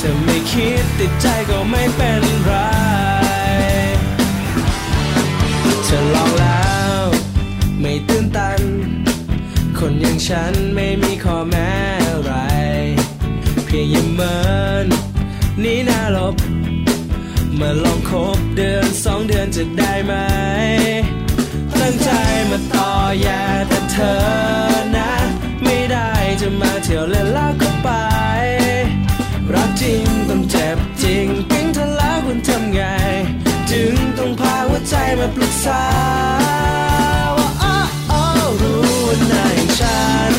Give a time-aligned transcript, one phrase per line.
[0.00, 2.52] ถ้าไม่คิดติดใจก็ไม่เป็นไร
[5.84, 7.02] เธอลองแล้ว
[7.80, 8.60] ไม่ตื่นตัน
[9.78, 11.72] คนอย่างฉันไม่มีข้อแม้
[12.08, 12.32] อะไร
[13.64, 14.36] เพียงอยิ้มเมิ
[14.84, 14.86] น
[15.62, 16.36] นี่น่าลบ
[17.58, 20.14] มาลองคบเดือนสองเดือนจะได้ไหม
[21.80, 22.10] ตั้งใจ
[22.50, 22.88] มาต่อ
[23.26, 23.38] ย่
[23.68, 24.16] แต่เธอ
[24.96, 25.10] นะ
[25.64, 26.08] ไม่ได้
[26.40, 27.61] จะมาเที่ยวเล่นแล้ว
[30.54, 32.80] เจ็บจริงปิ๊งเธอล้วคุณทำไง
[33.70, 35.84] จึงต้องพาหัวใจมาปรึกษา
[37.36, 37.76] ว่าอ้อ
[38.12, 38.20] อ้
[38.60, 40.02] รู้ว่านายอย่างฉั
[40.32, 40.34] น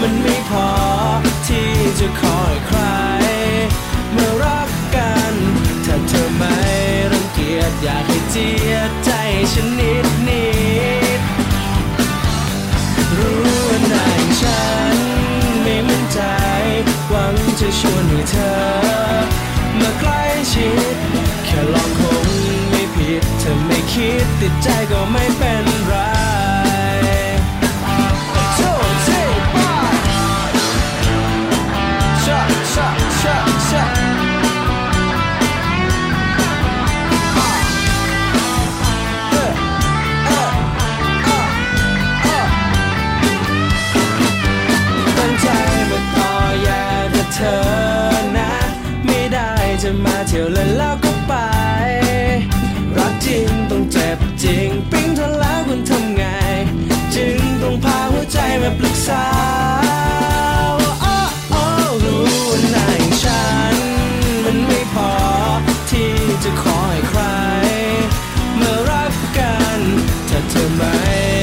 [0.00, 0.70] มันไม่พอ
[1.46, 2.80] ที่จะคอยใคร
[4.12, 5.34] เมื่อรักกัน
[5.84, 6.56] ถ้าเธอไม่
[7.12, 9.10] รังเกียจอยากให้เจียดใจ
[9.52, 10.06] ฉันนิด
[18.32, 18.54] เธอ
[19.80, 20.22] มาใกล้
[20.52, 20.96] ชิด
[21.44, 22.26] แค่ลองคง
[22.70, 26.21] ไม่ผิดเธอไม่คิดติดใจก็ไม่เป็นไร
[59.08, 59.26] มา
[60.80, 61.18] ว่าอ้อ
[61.54, 61.64] อ้
[62.04, 63.76] รู้ว่านายฉัน
[64.44, 65.12] มันไม่พอ
[65.90, 66.12] ที่
[66.44, 67.20] จะคอยใคร
[68.56, 69.80] เมื่อรักกัน
[70.28, 70.96] ถ้าเธอไม่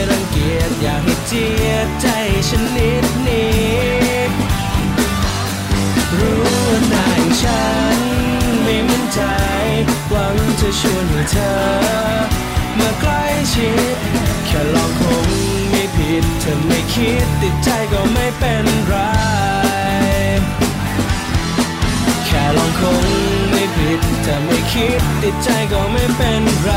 [0.10, 2.08] รังเกียจอยากให้เจียดใจ
[2.48, 3.48] ฉันนิดนิ
[4.30, 4.32] ด
[6.18, 7.66] รู้ว่านายฉั
[7.96, 8.00] น
[8.64, 9.22] ไม่มั่นใจ
[10.10, 11.54] หวังจะชวนให้เธอ
[12.80, 13.98] มาใกล้ชิด
[16.50, 18.96] ผิดเธอไม่คิดติดใจก็ไม่เป็นไร
[22.26, 23.04] แค่ลองคง
[23.50, 26.70] ไม่ผิดถ้าไม่คิดติดใจก็ไม่เป็นไร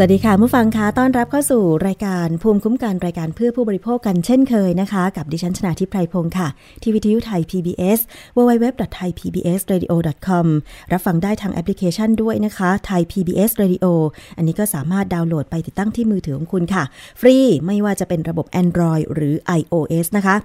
[0.00, 6.48] สวัสดีค่ะผู้ฟังคะต้อนรับเข้าสู่รายการภูมิคุ้มกันรายการเพื่อผู้บริโภคกันเช่นเคยนะคะ กับดิฉันชนาทิพไพรพงศ์ค่ะ
[6.82, 7.98] ที่วิทยุไทย PBS
[8.36, 10.46] www.thaipbsradio.com
[10.92, 13.86] รับฟังได้ทางแอปพลิเคชันด้วยนะคะไทย PBS Radio
[14.36, 16.82] อันนี้ก็สามารถดาวน์โหลดไปติดตั้งที่มือถือของคุณค่ะ
[17.20, 17.36] ฟรี
[17.66, 20.36] ไม่ว่าจะเป็นระบบ Android หรือ iOS นะคะ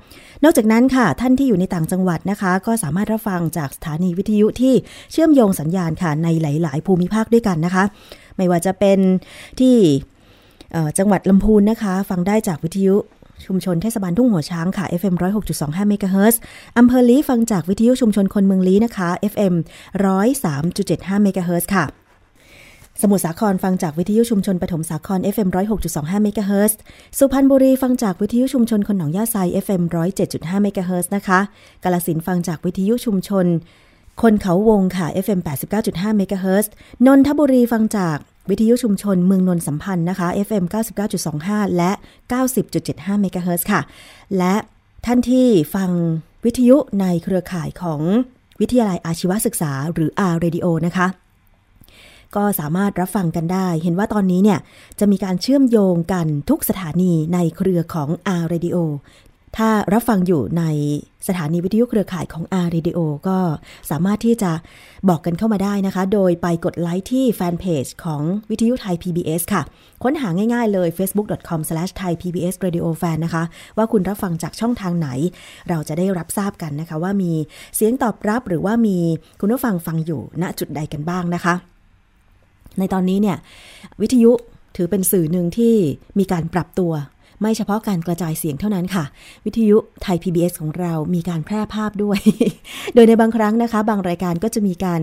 [0.44, 4.74] นอกจากนั้นค่ะ ท่านที่อยู่ในต่างจังหวัดนะคะ ก็สามารถรับฟังจากสถานีวิทยุที่
[5.12, 7.86] เชื่อมโยงสัญญาณค่ะในหลาย ๆ ภูมิภาคด้วยกันนะคะ
[8.38, 9.00] ไม่ว่าจะเป็น
[9.60, 9.76] ที่
[10.98, 12.96] จังหวัดลำพูนนะคะ ฟังได้จากวิทยุ
[13.46, 15.16] ชุมชนเทศบาลทุ่งหัวช้างค่ะ FM
[15.52, 16.42] 106.25เมกะเฮิรตซ์
[16.78, 19.54] อำเภอลี้ฟังจากวิทยุชุมชนคนเมืองลี้นะคะ FM
[20.44, 21.86] 103.75เมกะเฮิรตซ์ค่ะ
[23.02, 25.50] สมุทรสาครฟังจากวิทยุชุมชนปฐมสาคร FM
[25.86, 26.78] 106.25เมกะเฮิรตซ์
[27.18, 29.82] สุพรรณบุรีฟังจากวิทยุชุมชนคนหนองหญ้าไซ FM
[30.24, 31.40] 107.5เมกะเฮิรตซ์นะคะ
[31.84, 33.46] กาฬสินธุ์ฟังจากวิทยุชุมชน
[34.22, 35.40] คนเขาวงค่ะ FM
[35.80, 36.72] 89.5เมกะเฮิรตซ์
[37.06, 38.18] นนทบุรีฟังจาก
[38.50, 40.64] วิทยุชุมชนเมืองนนสัมพันธ์นะคะ FM
[41.22, 41.92] 99.25 และ
[42.56, 43.82] 90.75เมกะเฮิรตซ์ค่ะ
[44.38, 44.56] และ
[45.06, 45.90] ท่านที่ฟัง
[46.46, 48.02] วิทยุในเครือข่ายของ
[48.62, 51.08] วิทยาลัยอาชีวศึกษาหรือ R Radio นะคะ
[52.36, 54.60] ก็สามารถรับฟังกันได้ เห็นว่าตอนนี้เนี่ย
[55.00, 58.10] จะมีการเชื่อมโยงกันทุกสถานีในเครือของ
[58.42, 58.78] R Radio
[59.58, 60.64] ถ้ารับฟังอยู่ใน
[61.28, 63.38] สถานีวิทยุเครือข่ายของ R Radio ก็
[63.90, 64.52] สามารถที่จะ
[65.10, 69.62] บอกกันเข้ามาได้นะคะ โดยไปกดไลค์ที่แฟนเพจของวิทยุไทย PBS ค่ะ
[70.04, 73.44] ค้นหาง่ายๆเลย facebook.com/thaipbsradiofan นะคะ
[73.78, 75.10] ว่าคุณรับฟังจากช่องทางไหน
[75.70, 77.32] เราจะได้รับทราบกันนะคะ ว่ามี
[77.76, 78.98] เสียงตอบรับหรือว่ามี
[79.40, 81.54] คุณผู้ฟังฟังอยู่ณจุดใดกันบ้างนะคะ
[82.80, 83.38] ในตอนนี้เนี่ย
[84.02, 84.32] วิทยุ
[84.76, 85.76] ถือเป็นสื่อหนึ่งที่
[86.20, 86.92] มีการปรับตัว
[87.42, 89.04] ไม่เฉพาะการกระจายเสียงเท่านั้นค่ะ
[89.46, 92.20] วิทยุไทย PBS ของเรามีการแพร่ภาพด้วย
[92.94, 95.00] โดยในบางครั้งนะคะ บางรายการก็จะมีการ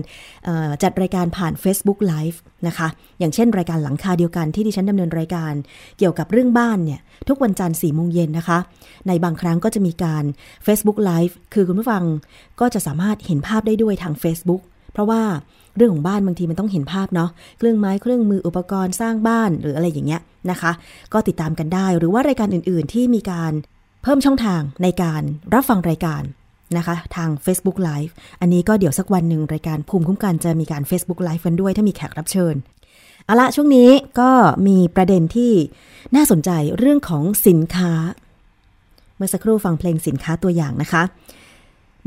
[0.83, 2.37] จัดรายการผ่าน Facebook Live
[2.67, 2.87] นะคะ
[3.19, 5.53] อย่างเช่น รายการหลังคาเดียวกันที่ดิฉันดำเนินรายการ
[5.97, 8.57] เกี่ยวกับเรื่องบ้านเนี่ย ทุกวันจันทร์4โมงเย็นนะคะ
[9.07, 10.23] ในบางครั้งก็จะมีการ
[10.65, 12.03] Facebook Live คือคุณผู้ฟัง
[12.59, 14.61] ก็จะสามารถเห็นภาพได้ด้วยทาง Facebook
[14.93, 15.21] เพราะว่า
[15.75, 20.21] เรื่องของบ้านบางทีมันต้องเห็นภาพเนาะเครื่องไม้เครื่องมืออุปกรณ์สร้างบ้านหรืออะไรอย่างเงี้ย
[20.51, 20.71] นะคะ
[21.13, 23.53] ก็ติดตามกันได้หรือว่ารายการอื่น ๆ ที่มีการ
[24.03, 25.21] เพิ่มช่องทางในการ
[25.53, 26.23] รับฟังรายการ
[26.77, 28.11] นะคะ ทาง Facebook Live
[28.41, 32.55] อันนี้ก็เดี๋ยวสักวันหนึ่งรายการภูมิคุ้มกันจะมีการ Facebook Live กันด้วยถ้ามีแขกรับเชิญ
[33.25, 33.89] เอาละช่วงนี้
[34.19, 34.31] ก็
[34.67, 35.53] มีประเด็นที่
[36.15, 37.91] น่าสนใจเรื่องของสินค้า
[39.17, 41.03] เมื่อสักครู่ฟังเพลงสินค้าตัวอย่างนะคะ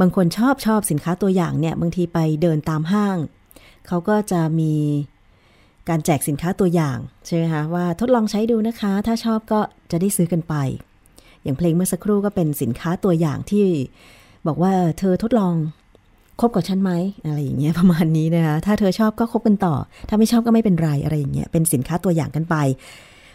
[0.01, 3.17] บางคนชอบชอบสินค้าตัวอย่างเนี่ย บางทีไปเดินตามห้าง
[3.87, 4.75] เขาก็จะมี
[5.89, 9.61] การแจกสินค้าตัวอย่าง ใช่ไหมคะ ว่าทดลองใช้ดูนะคะ ถ้าชอบก็
[9.91, 10.55] จะได้ซื้อกันไป
[11.43, 13.67] อย่างเพลงเมื่อสักครู่ก็เป็นสินค้าตัวอย่างที่
[14.47, 15.55] บอกว่าเธอทดลอง
[16.41, 16.93] คบกับฉันไหม
[17.27, 19.75] อะไรอย่างเงี้ยประมาณนี้นะคะถ้าเธอชอบก็คบกันต่อ
[20.09, 22.57] ถ้าไม่ชอบก็ไม่เป็นไรอะไรอย่างเงี้ยเป็นสินค้าตัวอย่างกันไป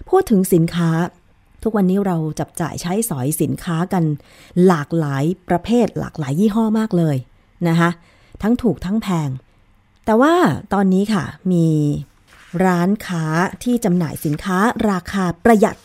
[0.10, 0.90] พูดถึงสินค้า
[1.64, 4.04] ทุกวันนี้เราจับจ่ายใช้สอยสินค้ากัน
[4.68, 7.16] หลากหลายประเภทหลากหลายยี่ห้อมากเลย
[7.68, 7.90] นะคะ
[8.42, 9.30] ทั้งถูกทั้งแพง
[10.06, 10.34] แต่ว่า
[10.74, 11.68] ตอนนี้ค่ะมี
[12.66, 13.26] ร้านค้า
[13.64, 14.58] ที่จำหน่ายสินค้า
[14.90, 15.78] ราคาประหยัด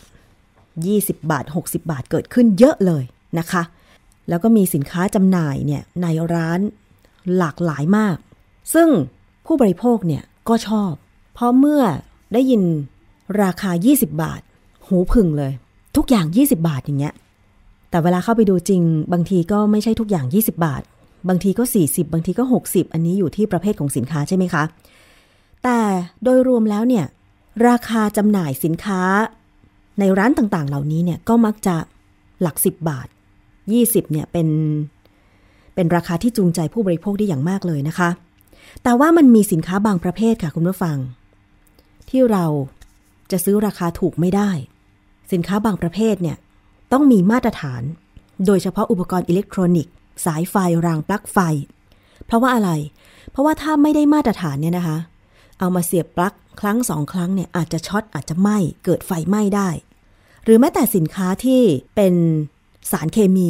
[0.75, 3.03] 20 บาท 60 บาทเกิดขึ้นเยอะเลย
[3.39, 3.63] นะคะ
[4.29, 6.59] แล้วก็มีสินค้าจำหน่ายเนี่ยในร้าน
[7.37, 8.17] หลากหลายมาก
[8.73, 8.89] ซึ่ง
[9.45, 10.91] ผู้บริโภคเนี่ยก็ชอบ
[11.33, 11.83] เพราะเมื่อ
[12.33, 12.63] ได้ยิน
[13.43, 14.41] ราคา 20 บาท
[14.87, 15.51] หูพึ่งเลย
[15.95, 17.13] ทุกอย่าง 20 บาทอย่างเงี้ย
[17.89, 18.81] แต่เวลาเข้าไปดูจริง
[19.13, 20.83] บางทีก็ไม่ใช่ทุกอย่าง 20 บาท
[21.29, 24.63] บางทีก็ 40 บางทีก็ 60 อันนี้อยู่ที่ประเภทของสินค้าใช่ไหมคะ
[25.63, 25.79] แต่
[26.23, 27.05] โดยรวมแล้วเนี่ย
[27.67, 29.01] ราคาจำหน่ายสินค้า
[29.99, 31.75] ในร้านต่างๆ เหล่านี้เนี่ยก็มักจะ
[32.41, 33.07] หลัก 10 บาท
[33.59, 34.47] 20เนี่ยเป็น
[35.75, 38.09] เป็นราคาที่จูงใจผู้บริโภคได้อย่างมากเลยนะคะ
[38.83, 40.97] แต่ว่ามันมีสินค้าบางประเภทค่ะคุณผู้ฟัง
[42.09, 42.45] ที่เรา
[43.31, 44.49] จะซื้อราคาถูกไม่ได้
[45.31, 46.37] สินค้าบางประเภทเนี่ย
[46.91, 47.81] ต้องมีมาตรฐาน
[48.45, 49.93] โดยเฉพาะอุปกรณ์อิเล็กทรอนิกส์
[50.25, 50.55] สายไฟ
[50.85, 51.37] รางปลั๊กไฟ
[52.25, 52.71] เพราะว่าอะไร
[53.31, 54.97] เพราะว่าถ้าไม่ได้มาตรฐานเนี่ยนะคะ
[55.59, 59.69] เอามาเสียบปลั๊กครั้งสองครั้งเนี่ยอาจจะช็อตอาจจะไหม้เกิดไฟไหม้ได้
[60.43, 61.61] หรือแม้แต่สินค้าที่
[61.95, 62.13] เป็น
[62.91, 63.49] สารเคมี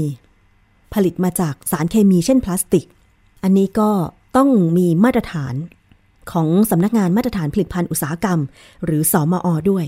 [0.94, 2.86] ผลิตมาจากสารเคมีเช่นพลาสติก
[3.44, 3.90] อันนี้ก็
[4.36, 5.54] ต้องมีมาตรฐาน
[6.32, 8.40] ของสำนักงานมาตรฐานผลิตภัณฑ์อุตสาหกรรม
[8.86, 9.86] หรือสอมอด้วย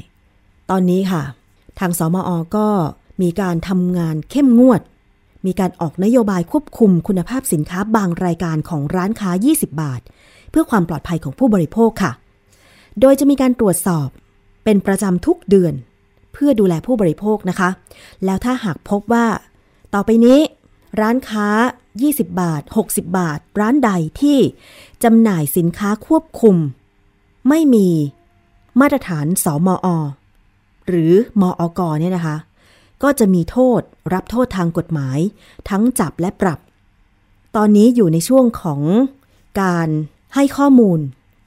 [0.69, 1.23] ตอนนี้ค่ะ
[1.79, 2.68] ทางสมอก็
[3.21, 4.81] มีการทำงานเข้มงวด
[5.45, 10.01] มีการออกนโยบายควบคุมคุณภาพสินค้าบางรายการของร้านค้า 20 บาท
[10.49, 12.11] เพื่อความปลอดภัยของผู้บริโภคค่ะ
[13.01, 14.07] โดยจะมีการตรวจสอบ
[14.63, 15.73] เป็นประจำทุกเดือน
[16.33, 17.69] เพื่อดูแลผู้บริโภคนะคะ
[18.25, 19.28] แล้วถ้าหากพบว่า
[19.94, 20.40] ต่อไปนี้
[21.01, 21.47] ร้านค้า
[21.92, 24.40] 20 บาท 60 บาท ร้านใดที่
[25.04, 26.56] จำหน่ายสินค้าควบคุม
[27.49, 27.90] ไม่มี
[28.80, 29.87] มาตรฐานสอมอ
[30.87, 32.37] หรือมออกเนี่ยนะคะ
[33.03, 33.81] ก็จะมีโทษ
[34.13, 35.19] รับโทษทางกฎหมาย
[35.69, 36.59] ทั้งจับและปรับ
[37.56, 38.81] ตอนนี้อยู่ในช่วงของ
[39.61, 39.89] การ
[40.35, 40.99] ให้ข้อมูล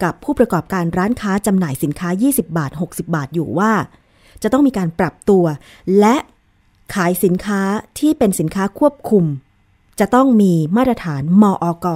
[0.03, 3.73] กับผู้ประกอบการร้านค้าจำหน่ายสินค้า 20 บาท 60 บาทอยู่ว่า
[4.43, 5.45] จะต้องมีการปรับตัว
[5.99, 6.17] และ
[6.95, 7.61] ขายสินค้า
[7.99, 9.25] ที่เป็นสินค้าควบคุม
[10.01, 11.87] จะต้องมีมาตรฐานมออก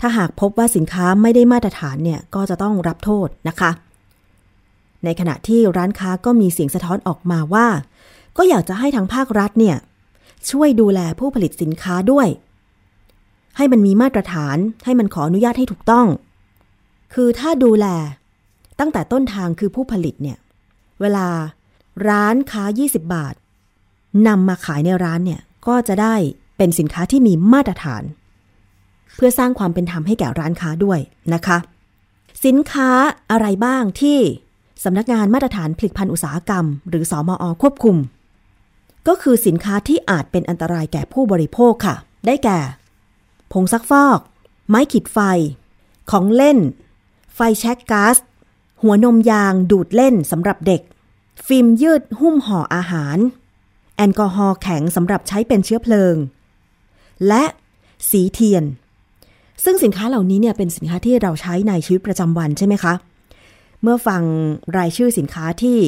[0.00, 3.70] ถ้าหากพบว่าสินค้าไม่ได้มาตรฐานเนี่ยก็จะต้องรับโทษนะคะ
[5.04, 7.66] ในขณะที่ร้านค้าก็มีเสียงสะท้อนออกมาว่า
[8.36, 9.76] ก็อยากจะให้ทางภาครัฐเนี่ย
[10.50, 12.28] ช่วยดูแลผู้ผลิตสินค้าด้วย
[13.56, 16.06] ให้มันมีมาตรฐานให้มันขออนุญาตให้ถูกต้อง
[17.14, 17.86] คือถ้าดูแล
[18.80, 20.38] ตั้งแต่ต้นทางคือผู้ผลิตเนี่ย
[21.00, 21.26] เวลา
[22.08, 23.34] ร้านค้า 20 บาท
[24.26, 26.14] นำมาขายในร้านเนี่ย ก็จะได้
[26.56, 28.02] เป็นสินค้าที่มีมาตรฐาน
[29.14, 30.98] เพื่อสร้างความเป็นธรรมให้แก่ร้านค้าด้วย
[31.34, 31.58] นะคะ
[32.44, 32.90] สินค้า
[33.30, 34.18] อะไรบ้างที่
[34.82, 37.96] สำนักงานมาตรฐานผลิตภัณฑ์อุตสาหกรรม หรือสอมอควบคุม
[39.08, 42.58] ก็คือสินค้าที่อาจเป็นอันตรายแก่ผู้บริโภคค่ะ ได้แก่
[43.52, 44.18] ผงซักฟอก
[44.68, 45.18] ไม้ขีดไฟ
[46.10, 46.58] ของเล่น
[47.34, 48.16] ไฟแช็กก๊าซ
[48.82, 50.82] หัวนมยางดูดเล่นสำหรับเด็ก
[51.46, 53.18] ฟิล์มยืดหุ้มห่ออาหาร
[53.96, 56.14] แอลกอฮอล์แข็งสำหรับใช้เป็นเชื้อเพลิง
[57.28, 57.44] และ
[58.10, 58.64] สีเทียน
[59.64, 62.94] ซึ่งสินค้าเหล่านี้เนี่ยเป็นสินค้าที่เราใช้ในชีวิตประจำวันใช่ไหมคะ
[63.84, 64.22] เมื่อฟัง
[64.76, 65.78] รายชื่อสินค้าที่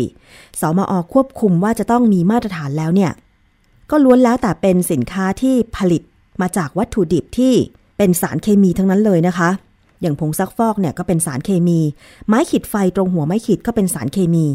[0.60, 3.12] สมอควบคุมว่าจะต้องมีมาตรฐานแล้วเนี่ย
[3.90, 6.02] ก็ล้วนแล้วแต่เป็นสินค้าที่ผลิต
[6.40, 7.54] มาจากวัตถุดิบที่
[7.98, 9.50] เป็นสารเคมีทั้งนั้นเลยนะคะ
[10.00, 11.78] อย่างผงซักฟอกเนี่ยก็เป็นสารเคมี
[12.26, 14.46] ไม้ขีดไฟตรงหัวไม้ขีดก็เป็นสารเคมี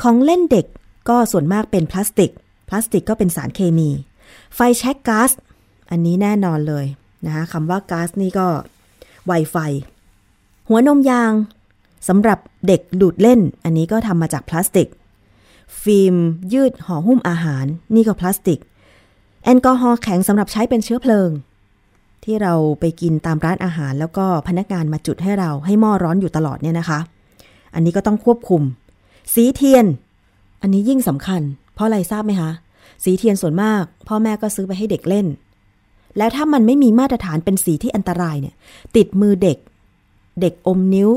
[0.00, 0.66] ของเล่นเด็ก
[1.08, 2.30] ก็ส่วนมากเป็นพลาสติก
[2.68, 3.88] พลาสติกก็เป็นสารเคมี
[4.54, 5.30] ไฟแช็กก๊าซ
[5.90, 6.84] อันนี้แน่นอนเลย
[7.24, 8.46] นะคะคำว่าก๊าซนี่ก็
[9.26, 9.56] ไวไฟ
[10.68, 11.32] หัวนมยาง
[12.08, 14.88] สำหรับเด็กดูดเล่น อันนี้ก็ทำมาจากพลาสติก
[15.82, 16.14] ฟิล์ม
[16.52, 18.58] ยืดห่อหุ้มอาหาร นี่ก็พลาสติก
[19.44, 21.30] แอลกอฮอล์แข็งสำหรับใช้เป็นเชื้อเพลิง
[22.24, 26.98] ที่เราไปกินตามร้านอาหารแล้วก็พนักงานมาจุดให้เราให้หม้อร้อนอยู่ตลอดเนี่ยนะคะ
[27.74, 28.62] อันนี้ก็ต้องควบคุม
[29.34, 29.86] สีเทียน
[30.62, 31.42] อันนี้ยิ่งสำคัญ
[31.74, 32.50] เพราะอะไรทราบไหมคะ
[33.04, 35.26] สีเทียนส่วนมาก พ่อแม่ก็ซื้อไปให้เด็กเล่น
[36.18, 38.54] แล้วถ้ามันไม่มีมาตรฐานเป็นสีที่อันตรายเนี่ย
[38.96, 39.58] ติดมือเด็ก
[40.40, 41.10] เด็กอมนิ้ว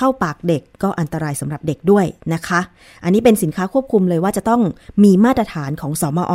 [0.00, 2.60] เข้าปากเด็กก็อันตรายสำหรับเด็กด้วยนะคะ
[3.04, 4.62] อันนี้เป็นสินค้าควบคุมเลยว่าจะต้อง
[5.04, 6.34] มีมาตรฐานของสอมอ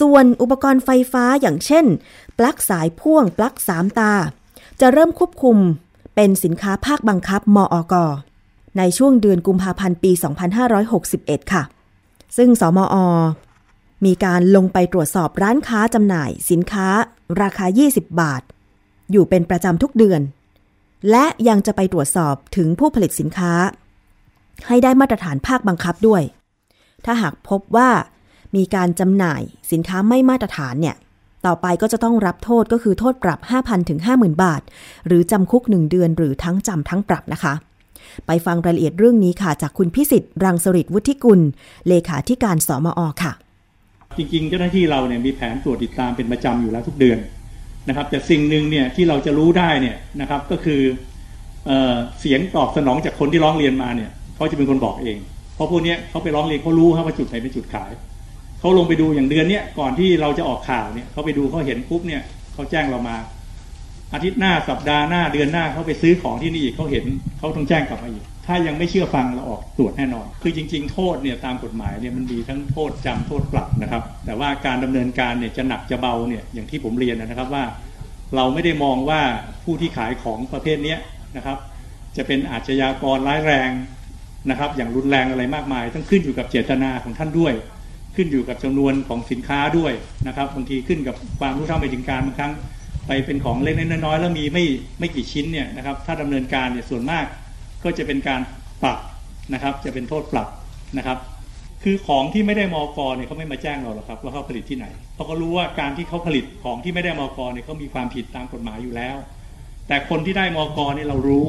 [0.00, 1.84] ส่วนอุปกรณ์ไฟฟ้าอย่างเช่น
[2.38, 4.12] ปลั๊กสายพ่วง ปลั๊กสามตา
[4.80, 5.56] จะเริ่มควบคุม
[6.14, 7.94] เป็นสินค้าภาคบังคับ มอก
[8.78, 10.12] ในช่วงเดือนกุมภาพันธ์ปี
[10.82, 11.62] 2561 ค่ะ
[12.36, 12.96] ซึ่งสมอ
[14.04, 16.88] มีการลงไปตรวจสอบร้านค้าจำหน่าย สินค้า
[17.42, 18.42] ราคา 20 บาท
[19.10, 20.20] อยู่เป็นประจำทุกเดือน
[21.10, 23.52] และยังจะไปตรวจสอบถึงผู้ผลิตสินค้า
[24.66, 26.22] ให้ได้มาตรฐานภาคบังคับด้วย
[27.04, 27.90] ถ้าหากพบว่า
[28.56, 30.96] มีการจำหน่ายสินค้าไม่มาตรฐานเนี่ย
[31.46, 34.62] ต่อไปก็จะต้องรับโทษก็คือโทษปรับ 5,000 ถึง 50,000 บาท
[35.06, 37.54] หรือจำคุก 1 เดือนหรือทั้งจำทั้งปรับนะคะ
[38.26, 41.40] ไปฟังรายละเอียดเรื่องนี้ค่ะ จากคุณพิสิทธิ์รังสริตวุฒิกุล
[41.88, 43.32] เลขาธิการสมอค่ะ
[44.16, 47.18] จริงๆ เจ้าหน้าที่เราเนี่ยมีแผนตรวจติดตามเป็นประจำอยู่แล้วทุกเดือน
[47.88, 50.80] นะครับแต่สิ่งหนึ่งเนี่ยที่เราจะรู้ได้เนี่ยนะครับก็คือ
[51.66, 51.72] เอ
[52.20, 55.16] เสียงตอบสนองจากคนที่ร้องเรียนมาเนี่ยเขาจะเป็นคนบอกเอง
[55.54, 57.90] เพราะพวกนี้เขาไปร้องเรียนเขารู้ครับว่าจุดไหนเป็นจุดขาย
[58.60, 62.22] เขาลงไปดูอย่างเดือนเนี้ยก่อนที่เราจะออกข่าวเนี่ยเขาไปดูเขาเห็นปุ๊บเนี่ย
[62.54, 63.16] เขาแจ้งเรามา
[64.14, 67.04] อาทิตย์หน้าสัปดาห์หน้าเดือนหน้าเขาไปซื้อของที่นี่อีกเขาเห็น
[67.38, 77.64] เขาต้องแจ้งกลับมาอีก ถ้ายังไม่เชื่อฟังเราออกตรวจแน่นอน คือจริง ๆ โทษเนี่ยตามกฎหมายเนี่ยมันมีทั้งโทษจำโทษปรับนะครับ แต่ว่าการดำเนินการเนี่ยจะหนักจะเบาเนี่ยอย่างที่ผมเรียนนะครับว่า
[78.36, 79.20] เราไม่ได้มองว่า
[79.64, 80.96] ผู้ที่ขายของประเภทนี้
[81.36, 81.58] นะครับ
[82.16, 83.70] จะเป็นอาชญากรร้ายแรง
[84.50, 87.54] นะครับ อย่างรุนแรงอะไรมากมายต้องขึ้นอยู่กับเจตนาของท่านด้วย
[88.16, 89.92] ขึ้นอยู่กับจำนวนของสินค้าด้วย
[90.26, 92.52] นะครับบางทีขึ้นกับความรู้เท่าไม่ถึงการบางครั้ง
[93.06, 94.64] ไปเป็นของเล็กน้อยๆแล้วมีไม่
[94.98, 97.24] ไม่กี่ชิ้นเนี่ยนะครับถ้าดำเนินการเนี่ยส่วนมาก
[97.84, 98.40] ก็จะเป็นการ
[98.82, 98.98] ปรับ
[99.54, 100.48] นะครับ จะเป็นโทษปรับ
[100.98, 101.18] นะครับ
[101.82, 109.16] คือของที่ไม่ได้มอกเนี่ยเขาไม่มาแจ้งเราหรอกครับว่าเขาผลิตที่ไหนเพราะเขารู้ว่าการที่เขาผลิตของที่ไม่ได้มอกเนี่ยเขามีความผิดตามกฎหมายอยู่แล้ว
[109.88, 111.44] แต่คนที่ได้มอกเนี่ยเรารู้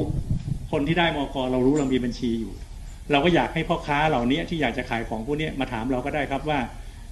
[0.72, 2.52] คนที่ได้มอกเรารู้เรามีบัญชีอยู่
[3.12, 6.58] เราก็อยากให้พ่อค้าเหล่านี้ที่อยากจะขายของพวกนี้มาถามเราก็ได้ครับว่า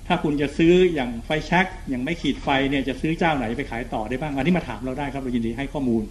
[0.06, 6.02] ถ้าคุณจะซื้ออย่างไฟแช็กอย่างไม่ขีดไฟเนี่ยจะซื้อเจ้าไหนไปขายต่อได้บ้างอันนี้มาถามเราได้ครับเรายินดีให้ข้อมูล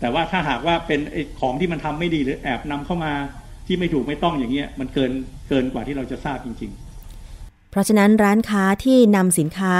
[0.00, 1.00] แต่ว่าถ้าหากว่าเป็น
[1.40, 3.12] ของที่มันทำไม่ดีหรือแอบนำเข้ามา
[3.66, 5.12] ที่ไม่ถูกไม่ต้องอย่างเงี้ยมันเกิน
[5.48, 9.74] เกินกว่าที่เราจะทราบจริง ๆ เพราะฉะนั้นร้านค้าที่นำสินค้า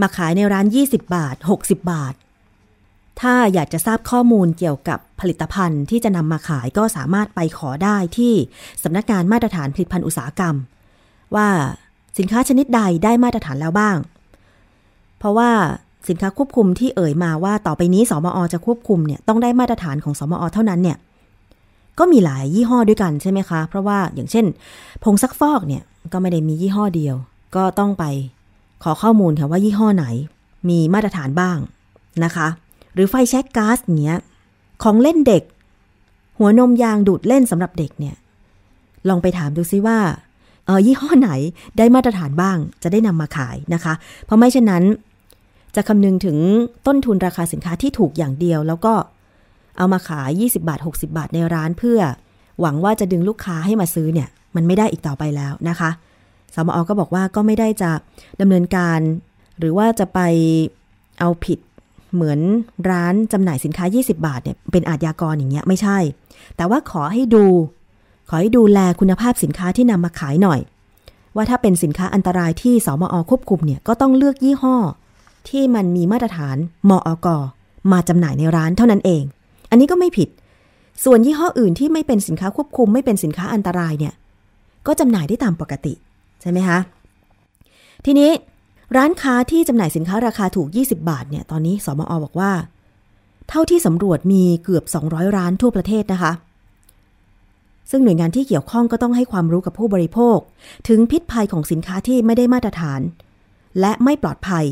[0.00, 2.14] มาขายในร้าน 20 บาท 60 บาท
[3.20, 8.34] ถ้าอยากจะทราบข้อมูลเกี่ยวกับผลิตภัณฑ์ที่จะนำมาขายก็สามารถไปขอได้ที่
[8.82, 10.56] สำนักงานมาตรฐานผลิตภัณฑ์อุตสาหกรรม
[11.36, 11.48] ว่า
[12.18, 13.96] สินค้าชนิดใดได้มาตรฐานแล้วบ้าง
[15.18, 15.50] เพราะว่า
[16.08, 20.98] สินค้าควบคุมที่เอ่ยมาว่าต่อไปนี้สมอจะควบคุมเนี่ยต้องได้มาตรฐานของสมอเท่านั้นเนี่ย
[21.98, 24.44] ก็มีหลายยี่ห้อด้วยกันใช่ไหมคะ เพราะว่าอย่างเช่น
[25.04, 25.82] ผงซักฟอกเนี่ย
[26.12, 27.14] ก็ไม่ได้มียี่ห้อเดียว
[27.56, 28.04] ก็ต้องไป
[28.82, 30.06] ขอข้อมูลค่ะว่ายี่ห้อไหน
[30.68, 31.58] มีมาตรฐานบ้าง
[32.24, 32.48] นะคะ
[32.94, 34.18] หรือไฟแช็กก๊าซเนี้ย
[34.82, 35.42] ของเล่นเด็ก
[36.38, 38.14] หัวนมยางดูดเล่นสำหรับเด็กเนี่ย
[39.08, 39.98] ลองไปถามดูซิว่า
[40.66, 41.30] เออยี่ห้อไหน
[41.78, 43.94] ได้มาตรฐานบ้างจะได้นำมาขายนะคะ
[44.24, 44.84] เพราะไม่เช่นนั้น
[45.76, 46.36] จะคำนึงถึง
[46.86, 48.94] ต้นทุนราคาสินค้าที่ถูกอย่างเดียว แล้วก็
[49.78, 52.00] เอามาขาย 20 บาท 60 บาทในร้านเพื่อ
[52.60, 55.90] หวังว่าจะดึงลูกค้าให้มาซื้อเนี่ย มันไม่ได้อีกต่อไปแล้วนะคะ
[56.54, 57.90] สมอก็บอกว่าก็ไม่ได้จะ
[58.40, 58.98] ดำเนินการ
[59.58, 60.18] หรือว่าจะไป
[61.20, 61.58] เอาผิด
[62.14, 62.40] เหมือน
[62.90, 65.98] ร้านจำหน่ายสินค้า 20 บาทเนี่ยเป็นอาชญากรอย่างเงี้ยไม่ใช่
[66.56, 67.44] แต่ว่าขอให้ดู
[68.28, 70.60] ขอให้ดูแลคุณภาพสินค้าที่นำมาขายหน่อย
[71.36, 74.76] ว่าถ้าเป็นสินค้าอันตรายที่สมอควบคุมเนี่ยก็ต้องเลือกยี่ห้อ
[75.48, 76.56] ที่มันมีมาตรฐาน
[76.90, 77.28] มอก
[77.92, 79.22] มาจำหน่ายในร้านเท่านั้นเอง
[79.70, 80.28] อันนี้ก็ไม่ผิด
[81.04, 84.14] ส่วนยี่ห้ออื่นที่ไม่เป็นสินค้าควบคุม ไม่เป็นสินค้าอันตรายเนี่ย
[84.86, 85.94] ก็จำหน่ายได้ตามปกติ
[86.40, 86.78] ใช่ไหมคะ
[88.04, 88.30] ทีนี้
[88.96, 92.52] ร้านค้าที่จำหน่ายสินค้าราคาถูก 20 บาทเนี่ยตอนนี้สมอบอกว่า
[93.48, 96.32] เท่าที่สำรวจมีเกือบ 200 ร้านทั่วประเทศนะคะ
[97.90, 100.38] ซึ่งหน่วยงานที่เกี่ยวข้องก็ต้องให้ความรู้กับผู้บริโภค
[100.88, 103.00] ถึงพิษภัยของสินค้าที่ไม่ได้มาตรฐาน
[103.80, 104.64] และไม่ปลอดภัย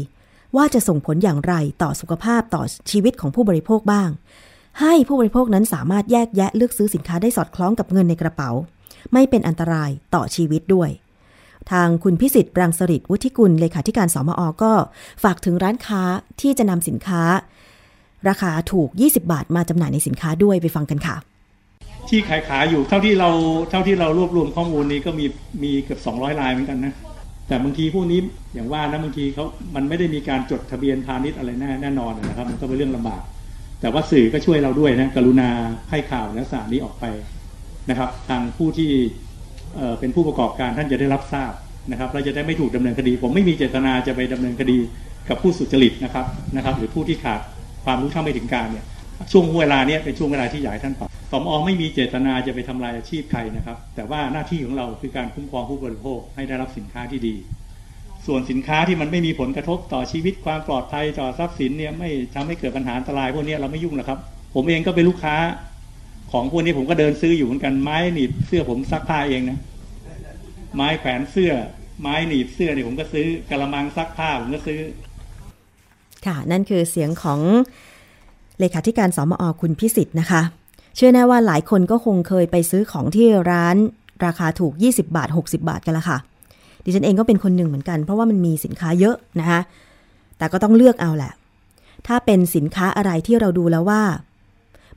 [0.56, 4.10] ว่าจะส่งผลอย่างไรต่อสุขภาพต่อชีวิตของผู้บริโภคบ้าง
[4.80, 8.50] ให้ผู้บริโภคนั้นสามารถแยกแยะเลือกซื้อสินค้าได้สอดคล้องกับเงินในกระเป๋า
[9.12, 10.90] ไม่เป็นอันตรายต่อชีวิตด้วย
[11.70, 14.72] ทางคุณพิสิทธิ์รังสริตวุฒิกุลเลขาธิการสมอก็
[15.22, 16.02] ฝากถึงร้านค้า
[16.40, 17.22] ที่จะนำสินค้า
[18.28, 21.16] ราคาถูก 20 บาทมาจำหน่ายในสินค้าด้วยไปฟังกันค่ะ
[22.08, 23.30] ที่ขายขายอยู่เท่าที่เรา
[23.70, 25.26] เท่าที่เรารวบรวมข้อมูลนี้ก็มี
[25.62, 26.94] มีเกือบ200รายเหมือนกันนะ
[27.50, 28.20] แต่บางทีพวกนี้
[28.54, 33.22] อย่างว่านะบางทีเขามันไม่ได้มีการจดทะเบียนพาณิชย์อะไรแน่แน่นอนนะครับ มันก็เป็นเรื่องลำบาก
[33.80, 35.50] แต่ว่าสื่อก็ช่วยเราด้วยนะกรุณา
[35.90, 37.04] ให้ข่าวและสารนี้ออกไป
[37.90, 38.90] นะครับ ทางผู้ที่
[40.00, 41.52] เป็นผู้ประกอบการท่านจะได้รับทราบ
[41.90, 44.78] นะครับเราจะได้ไม่ถูกดำเนินคดี ผมไม่มีเจตนาจะไปดำเนินคดี
[45.28, 46.26] กับผู้สุจริตนะครับ
[46.56, 47.40] นะครับ หรือผู้ที่ขาด
[47.84, 48.84] ความรู้เท่าไม่ถึงการเนี่ย
[49.32, 57.34] ช่วงเวลาเนี้ยเป็นช่วงเวลาที่อยากให้ท่านปรับสมอไม่มีเจตนาจะไปทำลายอาชีพใครนะครับ แต่ว่าหน้าที่ของเราคือการคุ้มครองผู้บริโภคให้ได้รับสินค้าที่ดี
[58.26, 64.18] ส่วนสินค้าที่มันไม่มีผลกระทบต่อชีวิตความปลอดภัยต่อทรัพย์สินเนี่ยไม่ทำให้เกิดปัญหาอันตรายพวกนี้เราไม่ยุ่งหรอกครับ
[64.54, 65.36] ผมเองก็เป็นลูกค้า
[66.32, 69.58] ของพวกนี้ผมก็เดินซื้ออยู่เหมือนกันไม้หนีบเสื้อผมซักผ้าเองนะ
[70.74, 71.52] ไม้แขวนเสื้อ
[72.00, 74.80] ไม้หนีบเสื้อเนี่ยผมก็ซื้อกระมังซักผ้าผมก็ซื้อ
[76.26, 77.40] ค่ะนั่นคือเสียงของ
[78.60, 80.42] เลขาธิการสมอคุณพิสิทธิ์นะคะ
[80.96, 83.76] เชื่อแน่ว่าหลายคนก็คงเคยไปซื้อของที่ร้าน
[84.24, 86.18] ราคาถูก 20 บาท 60 บาทกันละค่ะ
[86.84, 89.60] ดิฉันเองก็เป็นคนหนึ่งเหมือนกัน เพราะว่ามันมีสินค้าเยอะนะคะ
[90.38, 91.32] แต่ก็ต้องเลือกเอาแหละ
[92.06, 94.02] ถ้าเป็นสินค้าอะไรที่เราดูแล้วว่า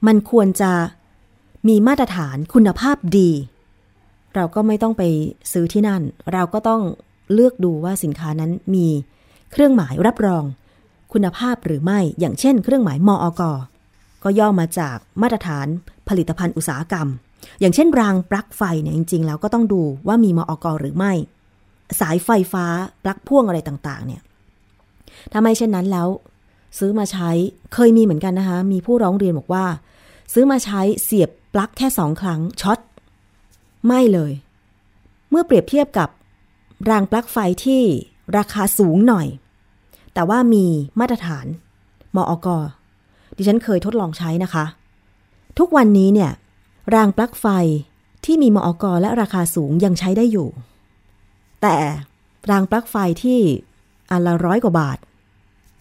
[0.07, 0.71] มันควรจะ
[1.67, 3.31] มีมาตรฐานคุณภาพดี
[4.35, 5.03] เราก็ไม่ต้องไป
[5.51, 6.01] ซื้อที่นั่น
[6.33, 6.81] เราก็ต้อง
[7.33, 8.87] เลือกดูว่าสินค้านั้นมี
[9.51, 10.43] เครื่องหมายรับรอง
[11.13, 13.41] คุณภาพหรือไม่ อย่างเช่น เครื่องหมายมอก
[14.23, 15.67] ก็ย่อมาจากมาตรฐาน
[16.09, 17.07] ผลิตภัณฑ์อุตสาหกรรม
[17.59, 21.13] อย่างเช่น รางปลั๊กไฟเนี่ยจริง ๆ แล้วก็ต้องดูว่ามีมอกหรือไม่
[21.99, 22.65] สายไฟฟ้า
[23.03, 24.21] ปลั๊กพ่วงอะไรต่างๆ เนี่ย
[25.31, 26.07] ถ้าไม่เช่นนั้นแล้ว
[26.79, 27.29] ซื้อมาใช้
[27.73, 29.65] เคยมีเหมือนกันนะคะ มีผู้ร้องเรียนบอกว่า
[30.33, 32.79] ซื้อมาใช้เสียบปลั๊กแค่สองครั้งช็อต
[33.87, 34.31] ไม่เลย
[35.29, 36.09] เมื่อเปรียบเทียบกับ
[36.89, 37.81] รางปลั๊กไฟที่
[38.37, 39.27] ราคาสูงหน่อย
[40.13, 40.65] แต่ว่ามี
[40.99, 41.45] มาตรฐาน
[42.15, 42.47] มออก
[43.37, 44.65] ดิฉันเคยทดลองใช้นะคะ
[45.59, 46.31] ทุกวันนี้เนี่ย
[46.95, 47.45] รางปลั๊กไฟ
[48.25, 50.49] ที่มีมออกและราคาสูงยังใช้ได้อยู่
[51.61, 51.75] แต่
[52.51, 53.39] รางปลั๊กไฟที่
[54.11, 54.97] อันละร้อยกว่าบาท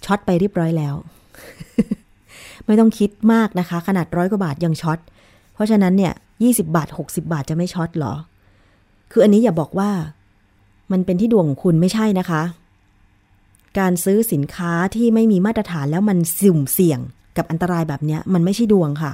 [0.04, 0.94] ช็อตไปเรียบร้อยแล้ว
[2.66, 4.98] ไม่ต้องคิดมากนะคะ ขนาดร้อยกว่าบาทยังช็อต
[5.54, 8.14] เพราะฉะนั้นเนี่ย20 บาท 60 บาทจะไม่ช็อตหรอ
[9.12, 9.90] คืออันนี้อย่าบอกว่า
[10.92, 12.42] มันเป็นที่ดวงของคุณไม่ใช่นะคะ
[13.78, 17.00] การซื้อสินค้าที่ไม่มีมาตรฐานแล้วมันสุ่มเสี่ยง
[17.36, 19.12] กับอันตรายแบบนี้มันไม่ใช่ดวงค่ะ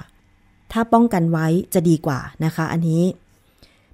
[0.72, 3.02] ถ้าป้องกันไว้จะดีกว่านะคะ อันนี้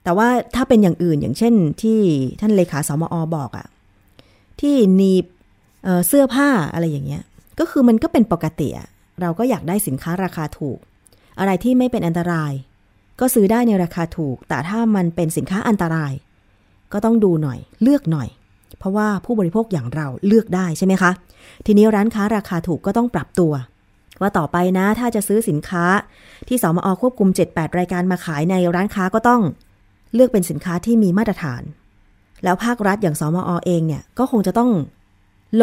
[0.03, 2.01] แต่ว่าถ้าเป็นอย่างอื่นอย่างเช่น ที่
[2.41, 3.67] ท่านเลขาสมอบอกอะ
[4.61, 5.25] ที่หนีบ
[5.85, 7.23] เเสื้อผ้าอะไรอย่างเงี้ย
[7.59, 8.69] ก็คือมันก็เป็นปกติ
[9.21, 10.79] เราก็อยากได้สินค้าราคาถูก
[11.39, 12.53] อะไรที่ไม่เป็นอันตราย
[13.21, 16.13] ก็ซื้อได้ในราคาถูก แต่ถ้ามันเป็นสินค้าอันตราย
[16.93, 18.29] ก็ต้องดูหน่อย เลือกหน่อย
[18.79, 21.11] เพราะว่าผู้บริโภคอย่างเราเลือกได้ใช่ไหมคะ
[21.67, 23.53] ทีนี้ร้านค้าราคาถูกก็ต้องปรับตัว
[24.21, 25.85] ว่าต่อไปนะถ้าจะซื้อสินค้า
[26.49, 29.43] ที่สมอควบคุม 7-8 รายการมาขายในร้านค้าก็ต้อง
[30.15, 31.63] เลือกเป็นสินค้าที่มีมาตรฐาน
[32.45, 34.71] แล้วภาครัฐอย่างสมอเองเนี่ยก็คงจะต้อง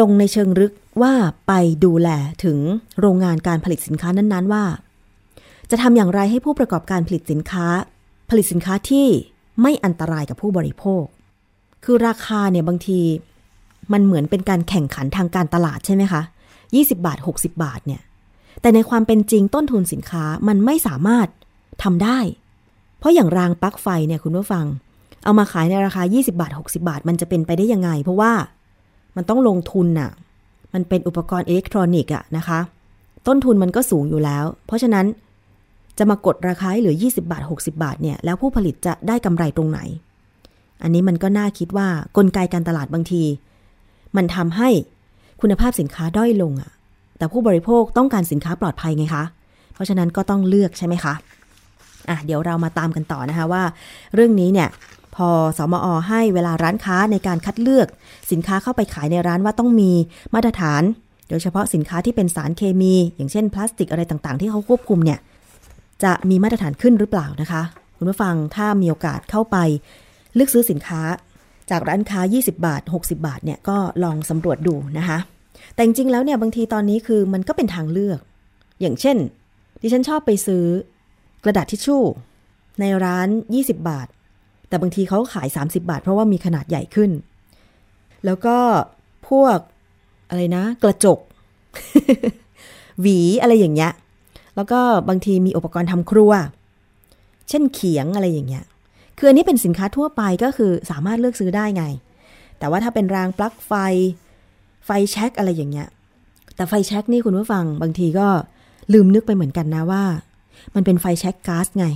[0.00, 0.72] ลงในเชิงลึก
[1.02, 1.12] ว่า
[1.46, 1.52] ไป
[1.84, 2.08] ดูแล
[2.44, 2.58] ถึง
[3.00, 4.64] โรงงานการผลิตสินค้านั้นๆว่า
[5.70, 7.66] จะทำอย่างไรให้ผู้ประกอบการผลิตสินค้า
[8.30, 9.06] ผลิตสินค้าที่
[9.62, 11.04] ไม่อันตรายกับผู้บริโภค
[11.84, 13.00] คือราคาเนี่ยบางที
[13.92, 16.22] มันเหมือนเป็นการแข่งขันทางการตลาดใช่ไหมคะ
[16.62, 18.00] 20 บาท 60 บาทเนี่ย
[18.60, 21.26] แต่ในความเป็นจริงต้นทุนสินค้ามันไม่สามารถ
[21.82, 22.18] ทำได้
[22.98, 24.66] เพราะอย่างรางปลั๊กไฟเนี่ยคุณผู้ฟัง
[25.24, 28.32] เอามาขายในราคา 20 บาท 60 บาท มันจะเป็นไปได้ยังไง เพราะว่า
[29.16, 30.10] มันต้องลงทุนน่ะ
[30.72, 32.60] มันเป็นอุปกรณ์อิเล็กทรอนิกส์อะนะคะ
[33.26, 35.06] ต้นทุนมันก็สูงอยู่แล้ว เพราะฉะนั้น
[35.98, 39.80] จะมากดราคาให้เหลือ 20 บาท 60 บาทเนี่ย แล้วผู้ผลิตจะได้กำไรตรงไหน
[40.82, 43.22] อันนี้มันก็น่าคิดว่ากลไกการตลาดบางที
[44.16, 44.68] มันทำให้
[45.40, 46.70] คุณภาพสินค้าด้อยลงอะ
[47.18, 49.24] แต่ผู้บริโภคต้องการสินค้าปลอดภัยไงคะ
[49.74, 51.14] เพราะฉะนั้นก็ต้องเลือกใช่ไหมคะ
[52.08, 53.62] อะเดี๋ยวเรามาตามกันต่อนะคะว่า
[54.14, 54.68] เรื่องนี้เนี่ย
[55.16, 57.86] พอสมอให้เวลาร้านค้าในการคัดเลือก
[58.30, 59.90] สินค้าเข้าไปขายในร้านว่าต้องมี
[60.34, 60.82] มาตรฐาน
[61.28, 65.18] โดยเฉพาะสินค้าที่เป็นสารเคมี อย่างเช่นพลาสติกอะไรต่างๆ ที่เขาควบคุมเนี่ย
[66.04, 67.62] จะมีมาตรฐานขึ้นหรือเปล่านะคะ
[67.96, 69.56] คุณผู้ฟังถ้ามีโอกาสเข้าไป
[70.34, 71.02] เลือกซื้อสินค้า
[71.70, 75.18] จากร้านค้า 20 บาท 60 บาทเนี่ยก็ลองสำรวจดูนะคะ
[75.74, 78.20] แต่จริงๆแล้วเนี่ยบางทีตอนนี้คือมันก็เป็นทางเลือก
[78.80, 79.16] อย่างเช่น
[79.82, 80.64] ดิฉันชอบไปซื้อ
[81.44, 82.02] กระดาษทิชชู่
[82.80, 84.08] ในร้าน 20 บาท
[84.68, 87.10] แต่บางทีเขาขาย 30 บาท เพราะว่ามีขนาดใหญ่ขึ้น
[88.24, 88.56] แล้วก็
[89.28, 89.58] พวก
[90.28, 91.18] อะไรนะ กระจก
[93.00, 93.92] หวีอะไรอย่างเงี้ย
[94.56, 96.32] แล้วก็บางทีมีอุปกรณ์ทำครัว
[97.48, 98.64] เช่นเขียงอะไรอย่างเงี้ย
[99.24, 101.84] คืออันนี้เป็นสินค้าทั่วไปก็คือสามารถเลือกซื้อได้ไง
[102.58, 103.72] แต่ว่าถ้าเป็นรางปลั๊กไฟ
[104.86, 105.88] ไฟแช็กอะไรอย่างเงี้ย
[106.54, 108.28] แต่ไฟแช็กนี่คุณผู้ฟังบางทีก็
[108.92, 110.04] ลืมนึกไปเหมือนกันนะว่า
[110.74, 111.86] มันเป็นไฟแช็กก๊าซไง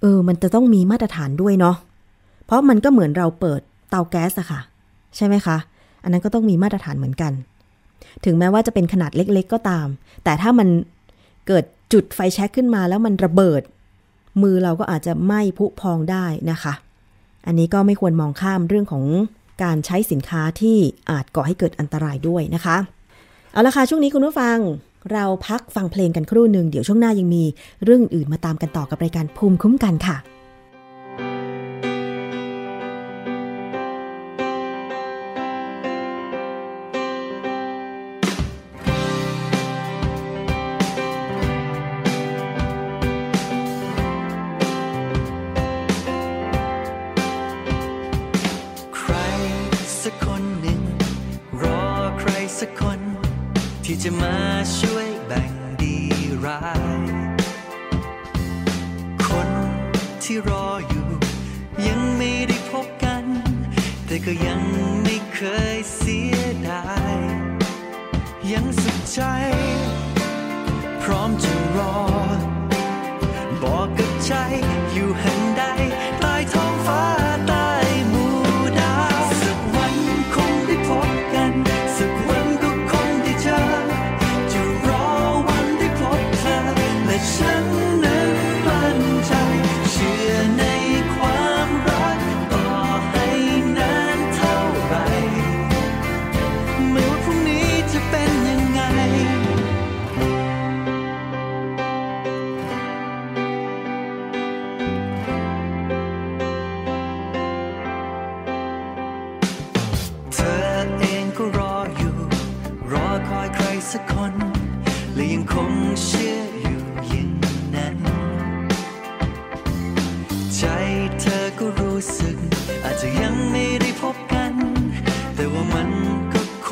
[0.00, 1.76] เออ มันจะต้องมีมาตรฐานด้วยเนาะ
[2.46, 4.60] เพราะมันก็เหมือนเราเปิดเตาแก๊สอะค่ะ
[5.16, 5.56] ใช่ไหมคะ
[6.02, 7.32] อันนั้นก็ต้องมีมาตรฐานเหมือนกัน
[8.24, 9.86] ถึงแม้ว่าจะเป็นขนาดเล็ก ๆ ก็ตาม
[10.24, 10.68] แต่ถ้ามัน
[11.46, 13.62] เกิดจุดไฟแช็กขึ้นมาแล้วมันระเบิด
[14.42, 16.74] มือเราก็อาจจะไหม้พุพองได้นะคะ
[17.46, 19.04] อันนี้ก็ไม่ควรมองข้ามเรื่องของ
[19.62, 20.76] การใช้สินค้าที่
[21.10, 22.76] อาจก่อให้เกิดอันตรายด้วยนะคะ
[23.52, 24.58] เอาละค่ะช่วงนี้คุณผู้ฟัง
[25.12, 27.44] เราพักฟังเพลงกันครู่หนึ่งเดี๋ยวช่วงหน้ายังมี
[27.84, 30.16] เรื่องอื่นมาตามกันต่อกับรายการภูมิคุ้มกันค่ะ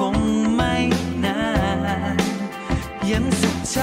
[0.05, 0.19] คง
[0.55, 0.77] ไม่
[1.25, 1.41] นา
[2.17, 2.19] น
[3.11, 3.79] ยังสุขใจ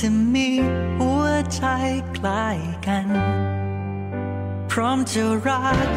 [0.00, 0.48] จะมี
[0.98, 1.62] หัวใจ
[2.14, 2.48] ใกล้
[2.86, 3.06] กัน
[4.70, 5.88] พร้อมจะรัก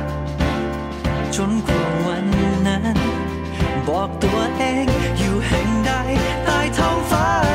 [1.35, 2.25] จนกว่าวัน
[2.67, 2.97] นั้น
[3.87, 4.85] บอกตัวเอง
[5.17, 5.91] อยู่แห่งใด
[6.45, 7.48] ใต้ท้องฟ้า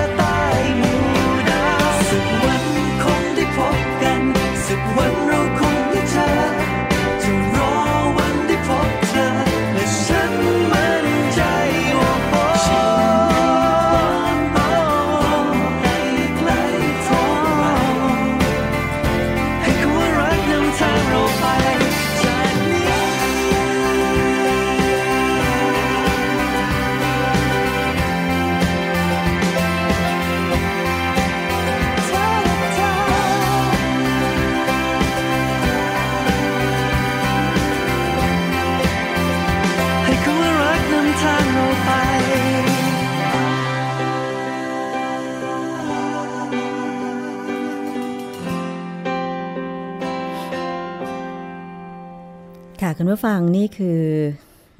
[52.98, 54.00] คุณผู้ฟังนี่คือ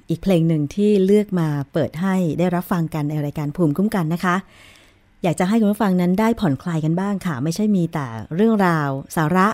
[0.09, 4.37] อีกเพลงหนึ่งที่เลือกมาเปิดให้ได้รับฟังกันในรายการภูมิคุ้มกันนะคะ
[5.23, 9.49] อยากจะให้คุณผู้ฟังนั้นได้ผ่อนคลายกันบ้างค่ะ ไม่ใช่มีแต่เรื่องราวสาระ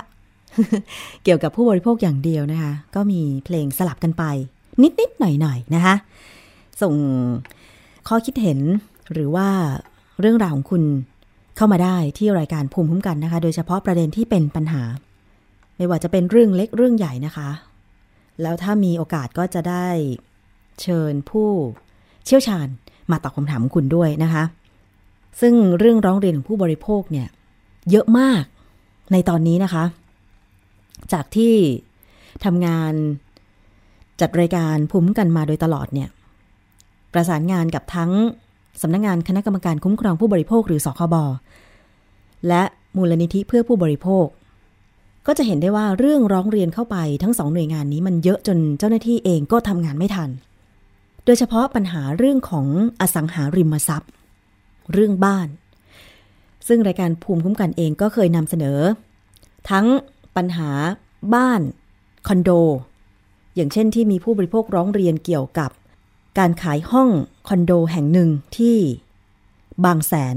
[1.25, 4.25] เกี่ยวกับผู้บริโภคอย่างเดียวนะคะ ก็มีเพลงสลับกันไป
[4.83, 5.95] นิดๆหน่อยๆนะคะ
[6.83, 6.95] ส่ง
[8.09, 8.59] ข้อคิดเห็น
[9.13, 9.49] หรือว่า
[10.21, 10.83] เรื่องราวของคุณ
[11.57, 14.83] เข้ามาได้ที่รายการภูมิคุ้มกันนะคะ โดยเฉพาะประเด็นที่เป็นปัญหา
[15.77, 17.49] ไม่ว่าจะเป็นเรื่องเล็กเรื่องใหญ่นะคะ
[18.43, 19.89] แล้วถ้ามีโอกาสก็จะได้
[20.81, 21.49] เชิญผู้
[22.27, 22.67] เชี่ยวชาญ
[23.11, 24.45] มาตอบคำถามคุณด้วยนะคะ
[25.41, 27.29] ซึ่งเรื่องร้องเรียนของผู้บริโภคเนี่ย
[27.91, 28.43] เยอะมาก
[29.13, 29.85] ในตอนนี้นะคะ
[31.13, 31.55] จากที่
[32.45, 32.93] ทำงาน
[34.21, 36.09] จัดรายการภูมิกันมาโดยตลอดเนี่ย
[37.13, 38.13] ประสานงานกับทั้ง
[38.83, 41.15] สำนักงงานคณะกรรมการคุ้มครองผู้บริโภคหรือสคบ
[42.49, 42.63] และ
[42.97, 44.27] มูลนิธิเพื่อผู้บริโภค
[45.27, 50.31] ก็จะเห็นได้ว่าเรื่องร้องเรียนเข้าไปทั้งสองหน่วยงานนี้มันเยอะจนเจ้าหน้าที่เองก็ทำงานไม่ทัน
[51.25, 52.67] โดยเฉพาะปัญหาเรื่องของ
[53.01, 54.11] อสังหาริมทรัพย์
[54.93, 55.49] เรื่องบ้าน
[56.69, 58.79] ซึ่งรายการภูมิคุ้มกันเองก็เคยนำเสนอ
[59.71, 59.87] ทั้ง
[60.37, 60.71] ปัญหา
[61.35, 61.61] บ้าน
[62.29, 62.51] คอนโด
[63.55, 65.71] อย่างเช่นที่มีผู้บริโภคร้องเรียนเกี่ยวกับ
[66.39, 67.09] การขายห้อง
[67.49, 68.79] คอนโดแห่งหนึ่งที่
[69.85, 70.37] บางแสน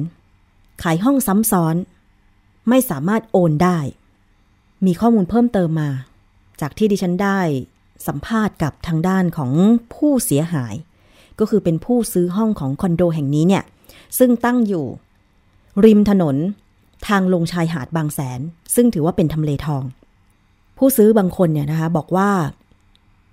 [0.84, 1.76] ขายห้องซ้ำซ้อน
[2.70, 3.80] ไม่สามารถโอนได้
[4.86, 5.90] มีข้อมูลเพิ่มเติมมา
[6.62, 7.40] จากที่ดิฉันได้
[8.08, 9.52] สัมภาษณ์กับทางด้านของ
[9.96, 10.76] ผู้เสียหาย
[11.40, 13.64] ก็คือเป็นผู้ซื้อห้องของคอนโดแห่งนี้เนี่ย
[14.18, 14.86] ซึ่งตั้งอยู่
[15.86, 16.36] ริมถนน
[17.08, 18.40] ทางลงชายหาดบางแสน
[18.76, 19.84] ซึ่งถือว่าเป็นทำเลทอง
[20.78, 22.32] ผู้ซื้อบางคนเนี่ยนะคะบอกว่า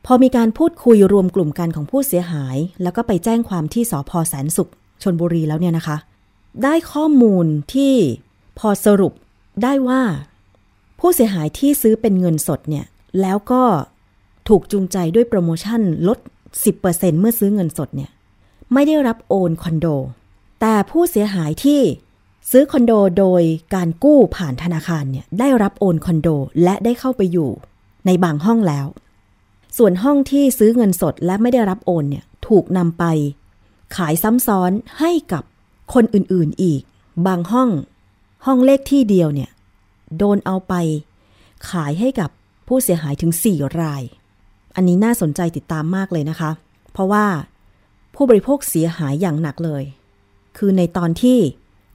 [0.07, 4.71] พอมีการพูดคุยรวมกลุ่มกันของผู้เสียหาย แล้วก็ไปแจ้งความที่สพแสนสุข
[5.03, 5.97] ชนบุรีแล้วเนี่ยนะคะ
[6.63, 7.95] ได้ข้อมูลที่
[8.59, 9.13] พอสรุป
[9.63, 10.01] ได้ว่า
[11.01, 12.87] ผู้เสียหายที่ซื้อเป็นเงินสดเนี่ย
[13.21, 13.63] แล้วก็
[14.49, 16.19] ถูกจูงใจด้วยโปรโมชั่นลด
[16.69, 18.11] 10%เมื่อซื้อเงินสดเนี่ย
[18.73, 19.87] ไม่ได้รับโอนคอนโด
[20.61, 21.81] แต่ผู้เสียหายที่
[22.51, 23.43] ซื้อคอนโดโดย
[23.75, 26.29] การกู้ผ่านธนาคารเนี่ย ได้รับโอนคอนโด
[26.65, 27.51] และได้เข้าไปอยู่
[28.07, 28.87] ในบางห้องแล้ว
[29.79, 33.05] ส่วนห้องที่ซื้อเงินสดและไม่ได้รับโอนเนี่ย ถูกนำไป
[33.97, 35.43] ขายซ้ำซ้อนให้กับ
[35.95, 36.83] คนอื่นๆอีก
[37.27, 37.69] บางห้อง
[38.47, 39.51] ห้องเลขที่เดียวเนี่ย
[40.19, 40.75] โดนเอาไป
[41.71, 42.31] ขายให้กับ
[42.69, 44.03] ผู้เสียหายถึง 4 ราย
[44.77, 46.51] อันนี้น่าสนใจติดตามมากเลยนะคะ
[46.93, 47.27] เพราะว่า
[48.15, 49.83] ผู้บริโภคเสียหายอย่างหนักเลย
[50.59, 51.39] คือในตอนที่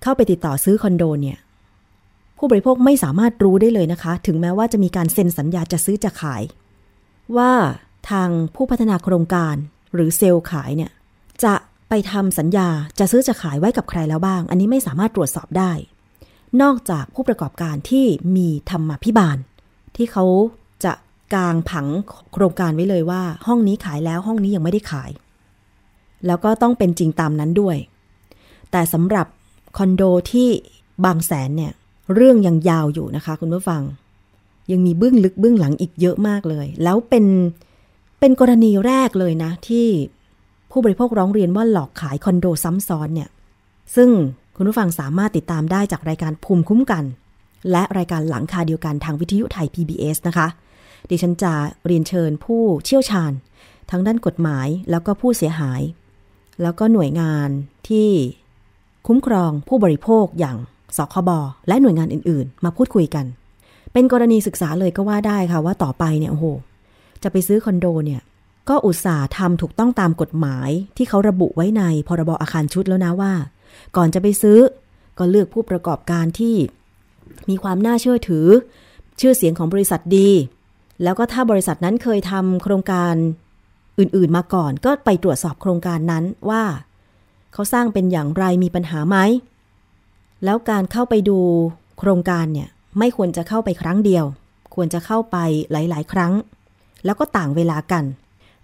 [0.02, 1.38] เข้าไปติดต่อซื้อคอนโดเนี่ย
[2.38, 6.44] ผู้บริโภคไม่สามารถรู้ได้เลยนะคะ ถึงแม้ว่าจะมีการเซ็นสัญญาจะซื้อจะขาย
[7.38, 7.52] ว่า
[8.10, 9.56] ทางผู้พัฒนาโครงการ
[9.94, 10.92] หรือเซลล์ขายเนี่ย
[11.44, 11.54] จะ
[11.90, 12.68] ไปทำสัญญา
[13.00, 15.72] จะซื้อจะขายไว้กับใครแล้วบ้าง อันนี้ไม่สามารถตรวจสอบได้
[16.62, 19.38] นอกจากผู้ประกอบการที่มีธรรมาภิบาล
[19.96, 20.26] ที่เขา
[20.86, 20.94] จะ
[21.34, 21.88] กางผัง
[22.34, 25.12] โครงการไว้เลยว่า ห้องนี้ขายแล้วห้องนี้ยังไม่ได้ขาย
[26.26, 27.78] แล้วก็ต้องเป็นจริงตามนั้นด้วย
[28.72, 29.28] แต่สำหรับ
[29.78, 30.50] คอนโดที่
[31.06, 31.74] บางแสนเนี่ย
[32.16, 33.82] เรื่องยังยาวอยู่นะคะ คุณผู้ฟัง
[34.72, 37.26] ยังมีเบื้องลึกเบื้องหลังอีกเยอะมากเลย แล้วเป็น
[38.20, 39.88] เป็นกรณีแรกเลยนะ ที่
[40.72, 43.30] ผู้บริโภคร้องเรียนว่าหลอกขายคอนโดซ้ำซ้อนเนี่ย
[43.96, 44.10] ซึ่ง
[44.58, 47.04] คุณผู้ฟังสามารถติดตามได้จากรายการภูมิคุ้มกัน
[47.72, 50.48] และรายการหลังคาเดียวกันทางวิทยุไทย PBS นะคะ
[51.10, 51.54] ดิฉันจะ
[51.86, 53.32] เรียนเชิญผู้เชี่ยวชาญ
[53.92, 55.82] ทั้งด้านกฎหมายแล้วก็ผู้เสียหาย
[56.62, 57.50] แล้วก็หน่วยงาน
[57.90, 58.10] ที่
[59.08, 60.58] คุ้มครองผู้บริโภคอย่าง
[60.98, 61.30] สคบ
[61.68, 63.26] และหน่วยงานอื่น ๆ มาพูดคุยกัน
[63.94, 66.46] เป็นกรณีศึกษาเลยก็ว่าได้ค่ะว่าต่อไปเนี่ยโอ้โห
[67.24, 68.22] จะไปซื้อคอนโดเนี่ย
[68.70, 73.34] ก็อุตส่าห์ทำถูกต้องตามกฎหมายที่เขาระบุไว้ในพรบอาคารชุดแล้วนะว่า
[73.96, 74.60] ก่อนจะไปซื้อ
[75.18, 76.56] ก็เลือกผู้ประกอบการที่
[77.50, 78.48] มีความน่าเชื่อถือ
[79.20, 80.30] ชื่อเสียงของบริษัทดี
[81.04, 83.14] แล้วก็ถ้าบริษัทนั้นเคยทำโครงการ
[84.00, 86.64] อื่นๆมาก่อน ก็ไปตรวจสอบโครงการนั้นว่า
[87.54, 89.18] เขาสร้างเป็นอย่างไรมีปัญหาไหม
[90.44, 91.40] แล้วการเข้าไปดู
[92.00, 94.26] โครงการเนี่ยไม่ควรจะเข้าไปครั้งเดียว
[94.76, 95.38] ควรจะเข้าไป
[95.72, 96.34] หลาย ๆ ครั้ง
[97.06, 98.04] แล้วก็ต่างเวลากัน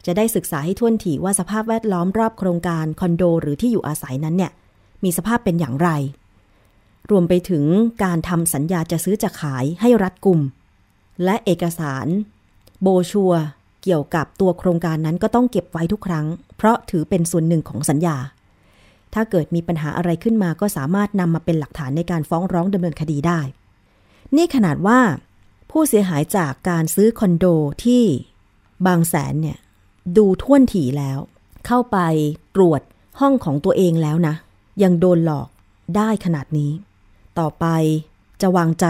[0.06, 4.52] จะได้ศึกษาให้ท่วนถี่ว่าสภาพแวดล้อมรอบโครงการคอนโด หรือที่อยู่อาศัยนั้นเนี่ย
[5.04, 5.90] มีสภาพเป็นอย่างไร
[7.10, 7.64] รวมไปถึง
[8.04, 10.40] การทำสัญญาจะซื้อจะขายให้รัดกุม
[11.24, 12.08] และเอกสาร
[12.82, 13.34] โบชัว
[13.84, 16.26] เกี่ยวกับตัวโครงการนั้นก็ต้องเก็บไว้ทุกครั้ง
[16.58, 18.18] เพราะถือเป็นส่วนหนึ่งของสัญญา
[19.14, 23.40] ถ้าเกิดมีปัญหาอะไรขึ้นมาก็สามารถนำมาเป็นหลักฐานในการฟ้องร้องดำเนินคดีได้
[24.36, 25.00] นี่ขนาดว่า
[25.72, 27.46] ผู้เสียหายจากการซื้อคอนโด
[27.84, 28.04] ที่
[28.86, 29.58] บางแสนเนี่ย
[30.18, 31.20] ดูท่วนถี่แล้ว
[31.66, 31.98] เข้าไป
[32.56, 32.82] ตรวจ
[33.20, 34.36] ห้องของตัวเองแล้วนะ
[34.84, 35.48] ยังโดนหลอก
[35.96, 36.72] ได้ขนาดนี้
[37.40, 37.66] ต่อไป
[38.42, 38.86] จะวางใจ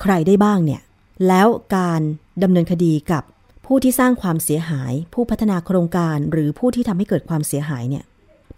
[0.00, 0.82] ใครได้บ้างเนี่ย
[1.28, 2.00] แล้วการ
[2.42, 3.22] ดำเนินคดีกับ
[3.66, 8.04] ผู้ที่สร้างความเสียหาย ผู้พัฒนาโครงการหรือผู้ที่ทำให้เกิดความเสียหายเนี่ย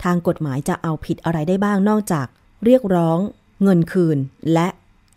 [0.05, 2.27] ทางกฎหมายจะเอาผิดอะไรได้บ้างนอกจาก
[2.65, 3.19] เรียกร้อง
[3.63, 4.19] เงินคืน
[4.53, 4.69] และ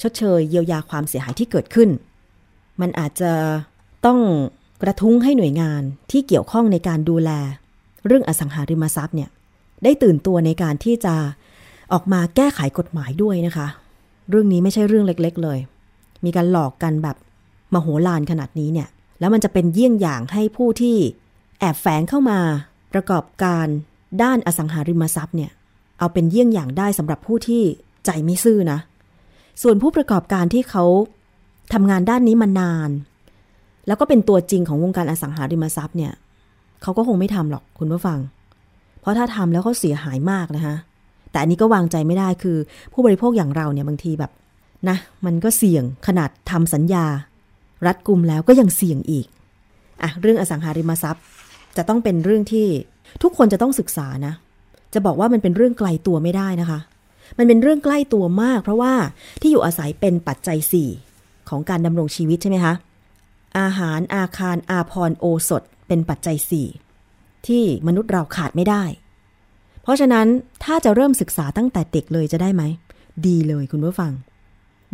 [0.02, 1.90] ชดเชยเยียวยาความเสียหายที่เกิดขึ้น
[2.82, 3.32] มันอาจจะ
[4.06, 4.20] ต้อง
[4.82, 5.82] กระทุ้งให้หน่วยงาน
[6.12, 7.30] ที่เกี่ยวข้องในการดูแล
[8.06, 9.30] เรื่องอสังหาริมทรัพย์เนี่ย
[9.84, 11.15] ได้ตื่นตัวในการที่จะ
[11.94, 13.67] ออกมาแก้ไขกฎหมายด้วยนะคะ
[14.30, 15.60] เรื่องนี้ไม่ใช่เรื่องเล็กๆเลย
[16.26, 17.17] มีการหลอกกันแบบ
[17.74, 18.88] มโหฬารขนาดนี้เนี่ย
[19.20, 20.98] แล้วมันจะเป็นเยี่ยงอย่างให้ผู้ที่
[21.60, 22.39] แอบแฝงเข้ามา
[22.94, 23.67] ประกอบการ
[24.24, 25.52] ด้านอสังหาริมทรัพย์เนี่ย
[26.00, 27.63] เอาเป็นเยี่ยงอย่างได้สำหรับผู้ที่
[28.06, 28.80] ใจไม่ซื่อนะ
[29.62, 30.84] ส่วนผู้ประกอบการที่เขา
[31.74, 32.89] ทำงานด้านนี้มานาน
[33.88, 36.12] แล้วก็เป็นตัวจริงของวงการอสังหาริมทรัพย์เนี่ย
[36.82, 38.20] เขาก็คงไม่ทำหรอกคุณผู้ฟัง
[39.02, 40.76] เพราะถ้าทำแล้วเขาเสียหายมากนะคะ
[41.32, 42.58] แต่อันนี้ก็วางใจไม่ได้คือ
[42.94, 44.32] ผู้บริโภคอย่างเราเนี่ยบางทีแบบ
[44.90, 47.06] นะ มันก็เสี่ยงขนาดทำสัญญา
[47.86, 49.26] รัดกุมแล้วก็ยังเสี่ยงอีก
[50.04, 51.24] อะเรื่องอสังหาริมทรัพย์
[51.78, 52.68] จะต้องเป็นเรื่องที่
[53.24, 54.34] ทุกคนจะต้องศึกษานะ
[54.94, 56.80] จะบอกว่ามันเป็นเรื่องไกลตัวไม่ได้นะคะ
[57.38, 58.94] มันเป็นเรื่องใกล้ตัวมาก เพราะว่า
[59.42, 60.90] ที่อยู่อาศัยเป็นปัจจัยสี่
[61.50, 62.74] ของการดำรงชีวิตใช่ไหมคะ
[63.60, 66.68] อาหารอาคารอาพรโอสถ เป็นปัจจัยสี่
[67.48, 68.84] ที่มนุษย์เราขาดไม่ได้
[69.82, 70.28] เพราะฉะนั้น
[70.64, 72.64] ถ้าจะเริ่มศึกษาตั้งแต่เด็กเลยจะได้ไหม
[73.28, 74.12] ดีเลยคุณผู้ฟัง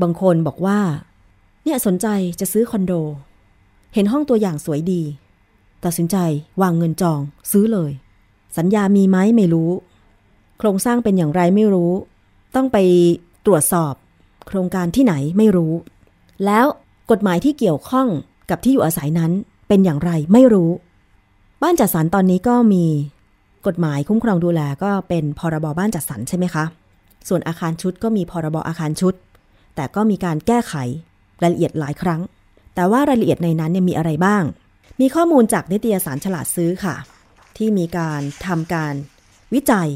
[0.01, 0.79] บางคนบอกว่า
[1.63, 2.07] เนี่ยสนใจ
[2.39, 2.93] จะซื้อคอนโด
[3.93, 5.01] เห็นห้องตัวอย่างสวยดี
[5.85, 6.17] ตัดสินใจ
[6.61, 7.19] วางเงินจอง
[7.51, 7.91] ซื้อเลย
[8.57, 9.71] สัญญามีไหมไม่รู้
[10.59, 11.91] โครงสร้างเป็นอย่างไรไม่รู้
[12.55, 12.77] ต้องไป
[13.45, 13.93] ตรวจสอบ
[14.47, 15.73] โครงการที่ไหนไม่รู้
[16.45, 16.65] แล้ว
[17.11, 18.07] กฎหมายที่เกี่ยวข้อง
[18.49, 19.31] กับที่อยู่อาศัยนั้น
[19.67, 20.69] เป็นอย่างไรไม่รู้
[21.63, 22.85] บ้านจัดสรรตอนนี้ก็มี
[23.67, 26.65] กฎหมายคุ้มครองดูแลก็เป็นพรบบ้านจัดสรรใช่ไหมคะ
[27.27, 29.13] ส่วนอาคารชุดก็มีพรบอาคารชุด
[29.75, 30.73] แต่ก็มีการแก้ไข
[31.41, 32.21] รายละเอียดหลายครั้ง
[32.75, 34.43] แต่ว่ารายละเอียดในนั้นเนี่ยมีอะไรบ้าง
[35.01, 36.95] มีข้อมูลจากนิตยสารฉลาดซื้อค่ะ
[37.57, 38.93] ที่มีการทำการ
[39.53, 39.89] วิจัย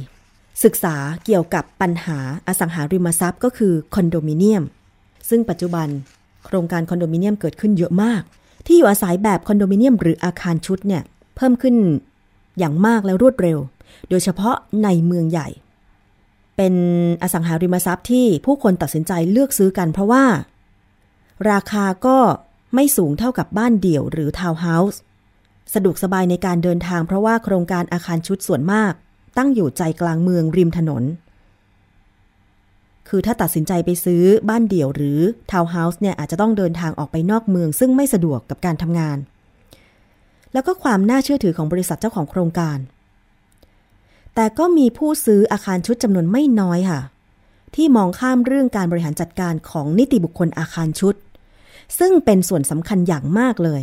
[0.63, 0.95] ศึกษา
[1.25, 4.63] เกี่ยวกับปัญหาอสังหาริมทรัพย์ ก็คือคอนโดมิเนียม
[5.29, 5.87] ซึ่งปัจจุบัน
[6.45, 8.21] โครงการคอนโดมิเนียมเกิดขึ้นเยอะมาก
[8.65, 11.03] ที่อยู่อาศัยแบบคอนโดมิเนียมหรืออาคารชุดเนี่ย
[11.41, 11.75] พิ่มขึ้น
[12.59, 13.57] อย่างมากและรวดเร็ว
[14.09, 15.47] โดยเฉพาะในเมืองใหญ่
[16.57, 16.73] เป็น
[17.23, 20.23] อสังหาริมทรัพย์ที่ผู้คนตัดสินใจเลือกซื้อกันเพราะว่า
[21.51, 22.17] ราคาก็
[22.75, 24.99] ไม่สูงเท่ากับบ้านเดี่ยวหรือทาวน์เฮาส์
[25.73, 28.93] สะดวกสบายในการเดินทางเพราะว่าโครงการอาคารชุดส่วนมาก
[29.37, 31.03] ตั้งอยู่ใจกลางเมืองริมถนน
[33.09, 35.19] คือถ้าตัดสินใจไปซื้อบ้านเดี่ยวหรือ
[35.51, 39.17] ทาวน์เฮาส์เนี่ยอาจจะต้องเดินทางออกไปนอกเมืองซึ่งไม่สะดวกกับการทำงาน
[40.53, 42.77] แล้วก็ความน่าเชื่อถือของบริษัทเจ้าของโครงการ
[44.35, 47.01] แต่ก็มีผู้ซื้ออาคารชุดจำนวนไม่น้อยค่ะ
[47.75, 51.15] ที่มองข้ามเรื่องการบริหารจัดการของนิติบุคคลอาคารชุด
[51.99, 53.81] ซึ่งเป็นส่วนสำคัญอย่างมากเลย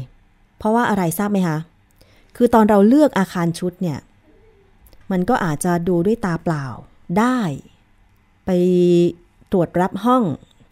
[0.58, 1.58] เพราะว่าอะไรทราบไหมคะ
[2.36, 3.98] คือตอนเราเลือกอาคารชุดเนี่ย
[5.10, 6.64] มันก็อาจจะดูด้วยตาเปล่า
[7.18, 7.38] ได้
[8.46, 8.50] ไป
[9.52, 10.22] ตรวจรับห้อง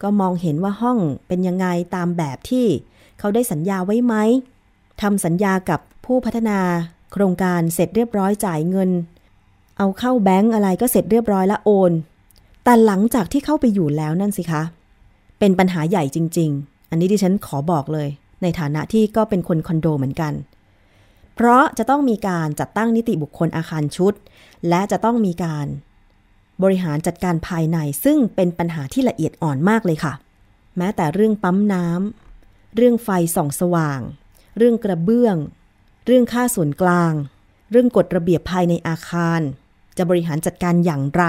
[0.03, 2.65] ก็มองเห็นว่าห้องเป็นยังไงตามแบบที่
[3.19, 4.15] เขาได้สัญญาไว้ไหม
[5.01, 6.59] ทำสัญญากับผู้พัฒนา
[7.11, 8.89] โครงการเสร็จเรียบร้อยจ่ายเงิน
[9.77, 11.91] เอาเข้าแบงก์อะไรก็เสร็จเรียบร้อยล้วโอน
[12.63, 14.63] แต่หลังจากที่เข้าไปอยู่แล้วนั่นสิคะ
[15.39, 18.09] เป็นปัญหาใหญ่จริง ๆ อันนี้ดิฉันขอบอกเลย
[18.41, 20.33] ในฐานะที่ก็เป็นคนคอนโดเหมือนกัน
[21.35, 24.13] เพราะจะต้องมีการจัดตั้งนิติบุคคลอาคารชุด
[24.69, 25.67] และจะต้องมีการ
[26.63, 30.13] บริหารจัดการภายในซึ่งเป็นปัญหาที่ละเอียดอ่อนมากเลยค่ะ
[30.77, 33.99] แม้แต่เรื่องปั๊มน้ำเรื่องไฟส่องสว่าง
[34.57, 35.35] เรื่องกระเบื้อง
[36.05, 37.13] เรื่องค่าส่วนกลาง
[37.71, 39.41] เรื่องกฎระเบียบภายในอาคาร
[39.97, 41.23] จะบริหารจัดการอย่างไร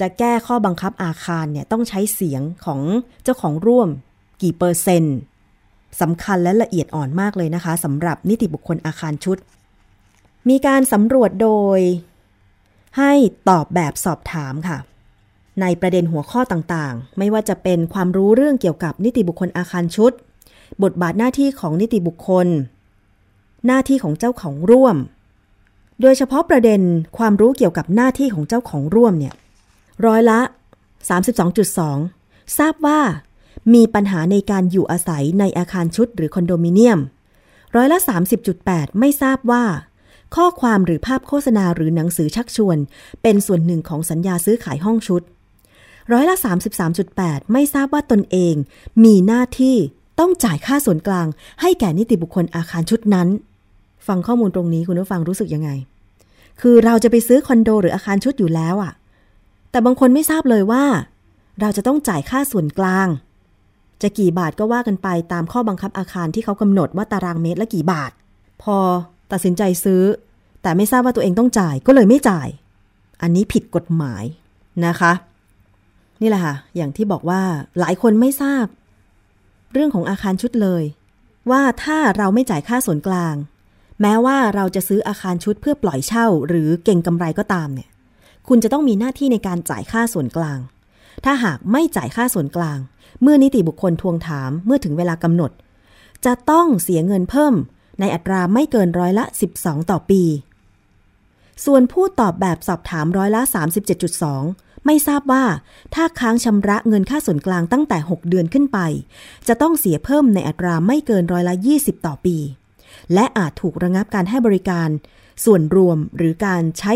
[0.00, 2.80] จะแก้ข้อบังคับอาคารเนี่ยต้องใช้เสียงของ
[3.22, 3.88] เจ้าของร่วม
[4.42, 5.16] กี่เปอร์เซ็นต์
[6.00, 9.38] สำคัญและละเอียดอ่อนมากเลยนะคะสำหรับนิติบุคคลอาคารชุด
[10.48, 11.78] มีการสำรวจโดย
[12.98, 13.12] ให้
[13.48, 14.78] ตอบแบบสอบถามค่ะ
[15.60, 20.12] ในประเด็นหัวข้อต่างๆ ไม่ว่าจะเป็นความรู้เรื่องเกี่ยวกับนิติบุคคลอาคารชุด
[20.82, 22.46] บทบาทหน้าที่ของนิติบุคคล
[23.66, 24.96] หน้าที่ของเจ้าของร่วม
[26.00, 26.80] โดยเฉพาะประเด็น
[27.18, 29.34] ความรู้เกี่ยวกับหน้าที่ของเจ้าของร่วมเนี่ย
[30.06, 30.40] ร้อยละ
[31.68, 33.00] 32.2 ทราบว่า
[33.74, 36.98] มีปัญหาในการอยู่อาศัยในอาคารชุดหรือคอนโดมิเนียม
[37.76, 37.98] ร้อยละ
[38.48, 39.64] 30.8 ไม่ทราบว่า
[40.36, 42.78] ข้อความหรือภาพโฆษณาหรือหนังสือชักชวน
[43.22, 45.22] เป็นส่วนหนึ่งของสัญญาซื้อขายห้องชุด
[46.12, 46.36] ร้อยละ
[46.94, 48.54] 33.8 ไม่ทราบว่าตนเอง
[49.04, 49.76] มีหน้าที่
[50.18, 51.26] ต้องจ่ายค่าส่วนกลาง
[51.60, 53.28] ให้แก่นิติบุคคลอาคารชุดนั้น
[54.06, 55.70] ฟังข้อมูลตรงนี้คุณผู้ฟังรู้สึกยังไง
[56.60, 58.92] คือเราจะไปซื้อคอนโดหรืออาคารชุดอยู่แล้วอะ
[59.70, 60.84] แต่บางคนไม่ทราบเลยว่า
[61.60, 63.08] เราจะต้องจ่ายค่าส่วนกลาง
[64.02, 68.12] จะกี่บาทก็ว่ากันไปตามข้อบังคับอาคารที่เขากำหนดว่าตารางเมตรละกี่บาท
[68.62, 68.76] พอ
[69.32, 70.02] ตัดสินใจซื้อ
[70.62, 72.48] แต่ไม่ทราบว่าตัวเองต้องจ่ายก็เลยไม่จ่าย
[73.22, 74.24] อันนี้ผิดกฎหมาย
[74.86, 75.12] นะคะ
[76.20, 77.40] นี่แหละค่ะอย่างที่บอกว่า
[77.80, 78.66] หลายคนไม่ทราบ
[79.76, 80.84] เรื่องของอาคารชุดเลย
[81.50, 83.34] ว่าถ้าเราไม่จ่ายค่าส่วนกลาง
[84.00, 87.88] แม้ว่าเราจะซื้ออาคารชุดเพื่อปล่อยเช่า หรือเก่งกำไรก็ตามเนี่ย
[88.48, 90.58] คุณจะต้องมีหน้าที่ในการจ่ายค่าส่วนกลาง
[91.24, 92.78] ถ้าหากไม่จ่ายค่าส่วนกลาง
[93.22, 95.50] เมื่อนิติบุคคลทวงถามเมื่อถึงเวลากำหนด
[96.24, 97.54] จะต้องเสียเงินเพิ่ม
[98.00, 99.24] ในอัตราไม่เกินร้อยละ
[99.58, 100.22] 12 ต่อปี
[101.64, 103.42] ส่วนผู้ตอบแบบสอบถามร้อยละ
[104.06, 105.44] 37.2 ไม่ทราบว่า
[105.94, 108.78] ถ้าค้างชำระเงินค่าส่วนกลางตั้งแต่ 6 เดือนขึ้นไป
[109.48, 112.36] จะต้องเสียเพิ่มในอัตราไม่เกินร้อยละ 20 ต่อปี
[113.14, 114.88] และอาจถูกระงับการให้บริการ
[115.44, 116.92] ส่วนรวมหรือการใช้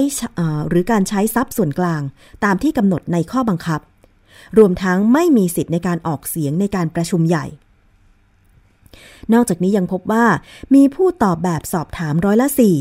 [0.69, 2.03] หรือการใช้ทรัพย์ส่วนกลาง
[2.45, 3.81] ตามที่กำหนดในข้อบังคับ
[4.59, 7.47] รวมทั้งไม่มีสิทธิ์ในการออกเสียงในการประชุมใหญ่
[9.33, 10.27] นอกจากนี้ยังพบว่า
[10.75, 12.77] มีผู้ตอบแบบสอบถามร้อยละสี่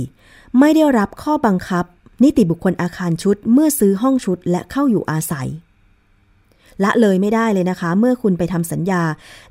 [0.60, 1.86] ไม่ได้รับข้อบังคับ
[2.24, 5.48] นิติบุคคลอาคารชุดเมื่อซื้อห้องชุดและเข้าอยู่อาศัย
[6.84, 9.04] ละเลยไม่ได้เลยนะคะ เมื่อคุณไปทำสัญญา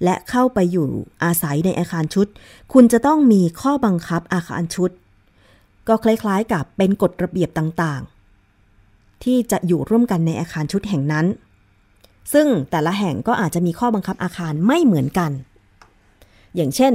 [0.05, 0.87] และเข้าไปอยู่
[1.25, 2.27] อาศัยในอาคารชุด
[2.73, 4.91] คุณจะต้องมีข้อบังคับอาคารชุด
[5.89, 11.27] ก็คล้ายๆกับเป็นกฎระเบียบต่างๆ ที่จะอยู่ร่วมกันในอาคารชุดแห่งนั้น
[12.33, 15.31] ซึ่งแต่ละแห่งก็อาจจะมีข้อบังคับอาคารไม่เหมือนกัน
[16.57, 16.95] อย่างเช่น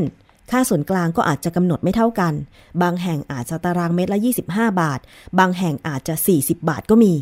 [0.52, 2.34] ค่าส่วนกลางก็อาจจะกำหนดไม่เท่ากัน
[2.82, 4.20] บางแห่งอาจจะตารางเมตรละ
[4.50, 5.00] 25 บาท
[5.39, 7.14] บางแห่งอาจจะ 40 บาทก็มี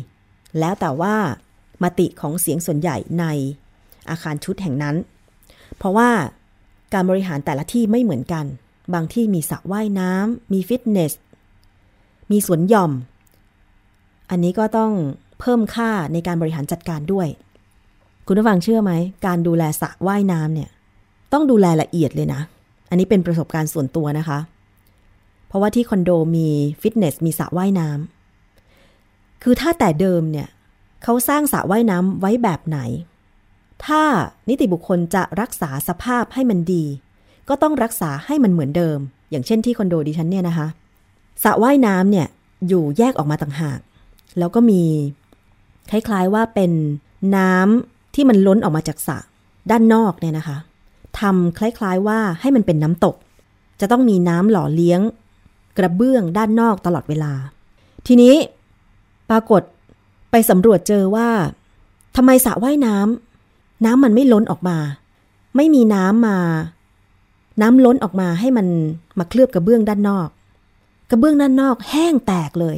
[0.58, 1.14] แล้วแต่ว่า
[1.82, 3.24] มติของเสียงส่วนใหญ่ใน
[4.10, 4.96] อาคารชุดแห่งนั้น
[5.78, 6.10] เพราะว่า
[6.94, 8.44] การบริหารแต่ละที่ไม่เหมือนกัน
[8.94, 11.12] บางที่มีสระว่ายน้ำมีฟิตเนส
[12.30, 12.92] มีสวนหย่อม
[14.30, 14.92] อันนี้ก็ต้อง
[15.40, 17.28] เพิ่มค่าในการบริหารจัดการด้วย
[18.26, 18.92] คุณผู้ฟังเชื่อไหม
[19.26, 20.70] การดูแลสระว่ายน้ำเนี่ย
[21.32, 22.40] ต้องดูแลละเอียดเลยนะ
[22.92, 24.38] อันนี้เป็นประสบการณ์ส่วนตัวนะคะ
[25.46, 26.48] เพราะว่าที่คอนโดมี
[26.80, 30.48] ฟิตเนสมีสระว่ายน้ำคือถ้าแต่เดิมเนี่ย
[31.02, 32.78] เขาสร้างสระว่ายน้ำไว้แบบไหน
[33.84, 34.02] ถ้า
[34.48, 36.84] นิติบุคคลจะรักษาสภาพให้มันดี
[37.48, 38.98] ก็ต้องรักษาให้มันเหมือนเดิม
[39.30, 40.66] อย่างเช่นที่คอนโดดิฉันเนี่ยนะคะ
[41.44, 42.26] สระว่ายน้ำเนี่ย
[42.68, 43.80] อยู่แยกออกมาต่างหาก
[44.38, 44.82] แล้วก็มี
[45.90, 46.72] คล้ายๆว่าเป็น
[47.36, 49.18] น้ำที่มันล้นออกมาจากสระ
[49.70, 50.56] ด้านนอกเนี่ยนะคะ
[51.20, 53.16] ทำคล้ายๆว่าให้มันเป็นน้ำตก
[53.80, 55.00] จะต้องมีน้ำหล่อเลี้ยง
[55.78, 57.32] กระเบื้องด้านนอกตลอดเวลา
[58.06, 58.34] ทีนี้
[59.30, 59.62] ปรากฏ
[60.30, 61.28] ไปสำรวจเจอว่า
[62.16, 64.78] ทำไมสระว่ายน้ำน้ำมันไม่ล้นออกมา
[65.56, 66.38] ไม่มีน้ำมา
[67.60, 68.66] น้ำล้นออกมาให้มัน
[69.18, 70.28] มาเคลือบกระเบื้องด้านนอก
[71.10, 72.76] กระเบื้องด้านนอกแห้งแตกเลย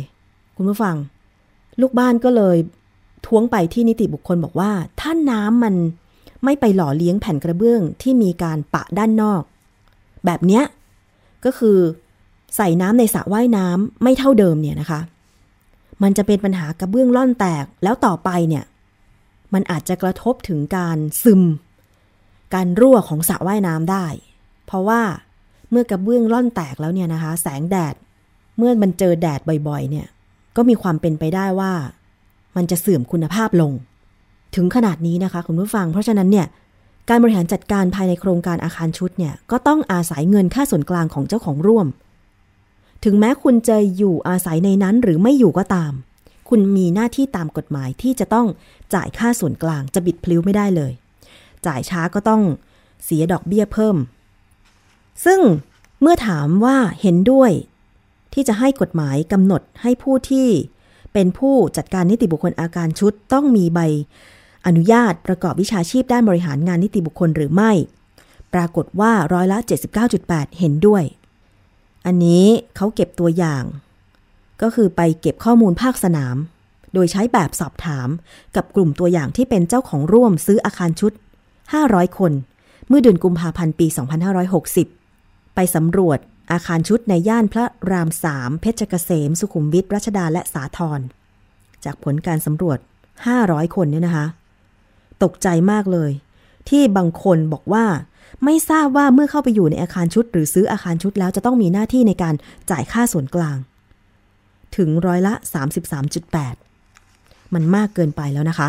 [0.57, 0.97] คุณผู้ฟัง
[1.81, 2.57] ลูกบ้านก็เลย
[3.27, 4.71] ท้วงไปที่นิติบุคคลบอกว่า
[5.01, 5.75] ถ้าน้ำมัน
[6.45, 9.43] ไม่ไปหล่อเลี้ยงแผ่นกระเบื้องที่มีการปะด้านนอก
[10.27, 10.65] แบบเนี้ย
[11.45, 11.79] ก็คือ
[12.57, 15.01] ใส่น้ำในสระว่ายน้ำไม่เท่าเดิมเนี่ยนะคะ
[16.03, 18.65] มันจะเป็นปัญหากระเบื้องล่อนแตกแล้วต่อไปเนี่ย
[19.55, 21.43] มันอาจจะกระทบถึงการซึม
[22.55, 24.07] การรั่วของสระว่ายน้ำได้
[24.67, 25.03] เพราะว่า
[25.71, 27.95] เมื่อกระเบื้องล่อนแตกแล้วเนี่ยนะคะ แสงแดด
[28.59, 30.07] เมื่อมันเจอแดดบ่อยๆ เนี่ย
[30.57, 31.73] ก็มีความเป็นไปได้ว่า
[32.57, 33.73] มันจะเสื่อมคุณภาพลง
[34.55, 36.47] ถึงขนาดนี้นะคะคุณผู้ฟัง เพราะฉะนั้นเนี่ย
[37.09, 41.87] การบริหารจัดการภายในโครงการอาคารชุดเนี่ยก็ต้องอาศัยเงินค่าส่วนกลางของเจ้าของร่วม
[43.05, 45.93] ถึงแม้คุณจะอยู่อาศัยในนั้นหรือไม่อยู่ก็ตาม
[46.49, 48.47] คุณมีหน้าที่ตามกฎหมายที่จะต้อง
[48.95, 50.93] จ่ายค่าส่วนกลางจะบิดพลิ้วไม่ได้เลย
[51.67, 52.43] จ่ายช้าก็ต้อง
[53.05, 53.97] เสียดอกเบี้ยเพิ่ม
[55.25, 55.41] ซึ่ง
[56.01, 57.51] เมื่อถามว่าเห็นด้วย
[58.35, 60.49] ที่จะให้กฎหมายกำหนดให้ผู้ที่
[61.13, 63.81] เป็นผู้จัดการนิติบุคคลอาการชุดต้องมีใบ
[64.67, 67.73] อนุญาตประกอบวิชาชีพด้านบริหารงานนิติบุคคลหรือไม่
[68.55, 69.59] ปรากฏว่าร้อยละ
[70.09, 71.03] 79.8 เห็นด้วย
[72.07, 72.47] อันนี้
[72.77, 73.65] เขาเก็บตัวอย่าง
[74.63, 76.37] ก็คือไปเก็บข้อมูลภาคสนาม
[76.95, 78.09] โดยใช้แบบสอบถาม
[78.57, 81.13] กับกลุ่มตัวอย่างที่เป็นเจ้าของร่วมซื้ออาคารชุด
[81.65, 82.33] 500 คน
[82.89, 83.87] เมื่อเดือนกุมภาพันธ์ปี
[84.71, 86.19] 2560 ไปสำรวจ
[86.53, 91.01] อาคารชุดในย่านพระรามสามเพชรเกษม สุขุมวิทรัชดาและสาทร
[91.85, 92.79] จากผลการสำรวจ
[93.27, 94.27] 500 คนเนี่ยนะคะ
[95.23, 96.11] ตกใจมากเลย
[96.69, 97.85] ที่บางคนบอกว่า
[98.45, 102.35] ไม่ทราบว่าเมื่อเข้าไปอยู่ในอาคารชุด หรือซื้ออาคารชุดแล้วจะต้องมีหน้าที่ในการ
[102.71, 103.57] จ่ายค่าส่วนกลาง
[104.77, 105.35] ถึงร้อยละ
[106.05, 108.69] 33.8 มันมากเกินไปแล้วนะคะ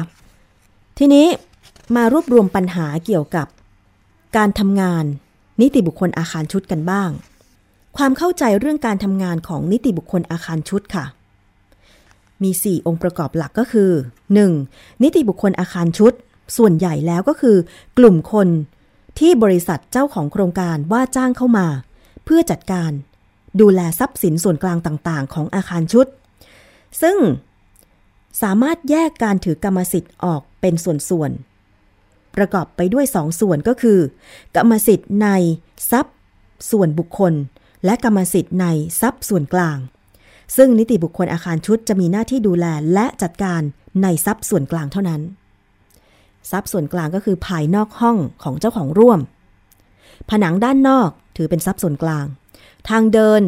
[0.97, 1.27] ทีนี้
[1.95, 3.47] มารวบรวมปัญหาเกี่ยวกับ
[4.37, 5.03] การทำงาน
[5.61, 7.09] นิติบุคคลอาคารชุดกันบ้าง
[7.97, 11.05] ความเข้าใจเรื่องการทำงานของนิติบุคคลอาคารชุดค่ะ
[12.43, 13.91] มี 4 องค์ประกอบหลักก็คือ
[14.47, 15.03] 1.
[15.03, 16.13] นิติบุคคลอาคารชุด
[16.57, 17.57] ส่วนใหญ่แล้วก็คือ
[17.97, 18.47] กลุ่มคน
[19.19, 21.67] ที่บริษัทเจ้าของโครงการว่าจ้างเข้ามา
[22.25, 22.91] เพื่อจัดการ
[23.61, 26.07] ดูแลทรัพย์สินส่วนกลางต่างๆ ของอาคารชุด
[27.01, 27.17] ซึ่ง
[28.41, 33.99] สามารถแยกการถือกรรมสิทธิ์ออกเป็นส่วนๆ ประกอบไปด้วยสองส่วนก็คือ
[34.55, 35.27] กรรมสิทธิ์ใน
[35.91, 36.15] ทรัพย์
[36.71, 37.33] ส่วนบุคคล
[37.85, 38.65] และกรรมสิทธิ์ใน
[39.01, 39.77] ทรัพย์ส่วนกลาง
[40.57, 43.61] ซึ่งนิติบุคคลอาคารชุดจะมีหน้าที่ดูแลและจัดการ
[44.01, 45.21] ในทรัพย์ส่วนกลางเท่านั้น
[46.51, 49.19] ทรัพย์ส่วนกลางก็คือภายนอกห้องของเจ้าของร่วม
[50.29, 52.25] ผนังด้านนอกถือเป็นทรัพย์ส่วนกลาง
[52.89, 53.41] ทางเดิน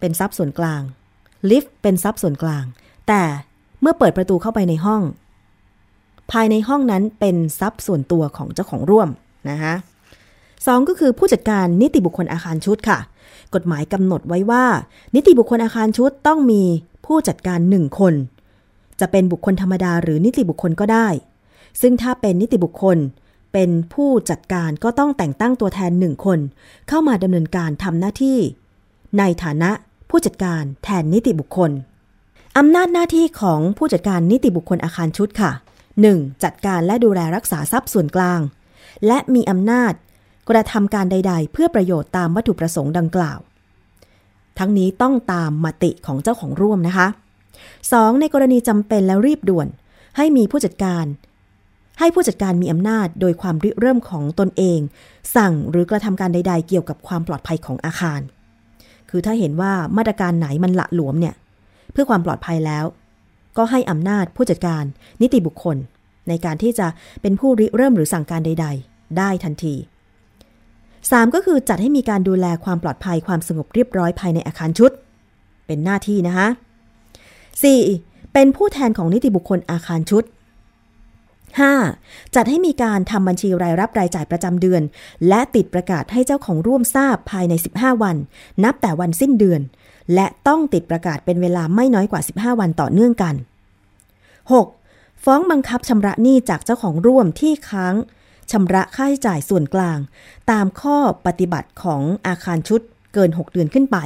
[0.00, 0.82] เป็นทรัพย์ส่วนกลาง
[1.50, 2.64] ลิฟต์เป็นทรัพย์ส่วนกลาง
[3.08, 3.22] แต่
[3.80, 5.02] เมื่อเปิดประตูเข้าไปในห้อง
[6.32, 9.08] ภายในห้องนั้นเป็นทรัพย์ส่วนตัวของเจ้าของร่วม
[9.50, 9.74] นะคะ
[10.66, 12.98] สองก็คือผู้จัดการนิติบุคคลอาคารชุดค่ะ
[13.54, 14.64] กฎหมายกำหนดไว้ว่า
[15.14, 16.62] นิติบุคคลอาคารชุดต้องมี
[17.06, 18.14] ผู้จัดการหนึ่งคน
[19.00, 21.08] จะเป็นบุคคลธรรมดาหรือนิติบุคคลก็ได้
[21.80, 22.98] ซึ่งถ้าเป็นนิติบุคคล
[23.52, 26.38] เป็นผู้จัดการก็ต้องแต่งตั้งตัวแทนหนึ่งคน
[26.88, 28.38] เข้ามาดำเนินการทำหน้าที่
[29.18, 29.70] ในฐานะ
[30.10, 31.70] ผู้จัดการแทนนิติบุคคล
[32.58, 35.52] อำนาจหน้าที่ของผู้จัดการนิติบุคคลอาคารชุดค่ะ
[35.98, 36.44] 1.
[36.44, 38.40] จัดการและดูแลรักษาทรัพย์ส่วนกลาง
[39.06, 39.92] และมีอำนาจ
[40.48, 43.38] กระทำการใด ๆ เพื่อประโยชน์ตามวัตถุประสงค์ดังกล่าว
[44.58, 47.06] ทั้งนี้ต้องตามมติของเจ้าของร่วมนะคะ
[47.64, 48.20] 2.
[48.20, 49.68] ในกรณีจำเป็นและรีบด่วน
[50.16, 51.04] ให้มีผู้จัดการ
[51.98, 54.80] ให้ผู้จัดการมีอำนาจโดยความริเริ่มของตนเอง
[55.36, 58.20] สั่งหรือกระทำการใด ๆ เกี่ยวกับความปลอดภัยของอาคาร
[59.10, 61.34] คือถ้าเห็นว่ามาตรการไหนมันละหลวมเนี่ย
[61.92, 62.84] เพื่อความปลอดภัยแล้ว
[63.56, 64.84] ก็ให้อำนาจผู้จัดการ
[65.22, 65.76] นิติบุคคล
[66.28, 66.86] ในการที่จะ
[67.22, 69.74] เป็นผู้ริเริ่มหรือสั่งการใด ๆ ได้ทันที
[70.54, 71.34] 3.
[71.34, 74.90] ก็คือจัดให้มีการดูแลความปลอดภัยความสงบเรียบร้อยภายในอาคารชุด
[75.66, 76.48] เป็นหน้าที่นะคะ
[77.60, 78.32] 4.
[78.32, 80.24] เป็นผู้แทนของนิติบุคคลอาคารชุด
[81.62, 82.34] 5.
[82.34, 84.82] จัดให้มีการทำบัญชีรายรับรายจ่ายประจำเดือน
[85.28, 88.16] และติดประกาศให้เจ้าของร่วมทราบภายใน 15 วัน
[88.64, 89.60] นับแต่วันสิ้นเดือน
[90.14, 93.34] และต้องติดประกาศเป็นเวลาไม่น้อยกว่า 15 วันต่อเนื่องกัน
[94.50, 95.24] 6.
[95.24, 97.94] ฟ้องบังคับชำระหนี้จากเจ้าของร่วมที่ค้าง
[98.50, 99.98] ชำระค่าใช้จ่ายส่วนกลาง
[100.50, 100.96] ตามข้อ
[101.26, 102.80] ปฏิบัติของอาคารชุด
[103.14, 103.96] เกิน 6 เดือนขึ้นไป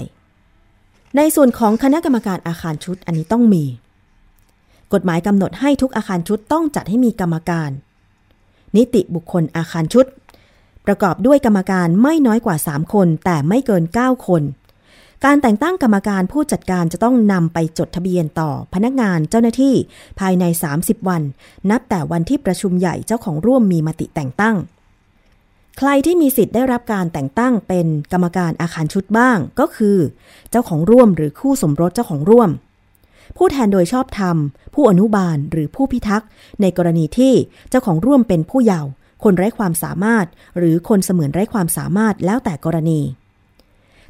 [1.16, 3.64] ในส่วนของคณะกรรมการอาคารชุดอันนี้ต้องมี
[4.92, 7.70] กฎหมายกำหนดให้ทุกอาคารชุดต้องจัดให้มีกรรมการ
[8.76, 10.06] นิติบุคคลอาคารชุด
[10.86, 14.42] ประกอบด้วยกรรมการไม่น้อยกว่า 3 คน แต่ไม่เกิน 9 คน
[15.24, 19.74] การแต่งตั้งกรรมการผู้จัดการจะต้องนำไปจดทะเบียนต่อพนักงานเจ้าหน้าที่
[20.20, 20.44] ภายใน
[20.76, 21.22] 30 วัน
[21.70, 24.56] นับแต่วันที่ประชุมใหญ่เจ้าของร่วมมีมติแต่งตั้ง
[25.78, 29.96] ใครที่มีสิทธิ์ได้รับการแต่งตั้งเป็นกรรมการอาคารชุดบ้างก็คือ
[30.50, 32.50] เจ้าของร่วมหรือคู่สมรสเจ้าของร่วม
[33.36, 34.36] ผู้แทนโดยชอบธรรม
[34.74, 36.28] ผู้อนุบาลหรือผู้พิทักษ์
[36.60, 37.34] ในกรณีที่
[37.70, 38.90] เจ้าของร่วมเป็นผู้เยาว์
[39.24, 40.26] คนไร้ความสามารถ
[40.58, 43.00] หรือคนเสมือนไร้ความสามารถแล้วแต่กรณี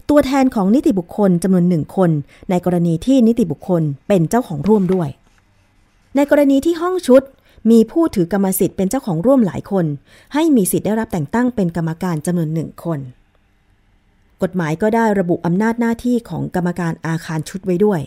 [0.08, 2.10] ตัวแทนของนิติบุคคลจำนวนหนึ่งคน
[2.50, 5.08] ในกรณีที่นิติบุคคลเป็นเจ้าของร่วมด้วย
[6.16, 7.22] ในกรณีที่ห้องชุด
[7.70, 9.86] มีผู้ถือกรรมสิทธิ์เป็นเจ้าของร่วมหลายคน
[10.34, 13.00] ให้มีสิทธิ์ได้รับแต่งตั้งเป็นกรรมการจำนวนหนึ่งคน
[14.42, 18.00] กฎหมายก็ได้ระบุอำนาจหน้าที่ของกรรมการอาคารชุดไว้ด้วย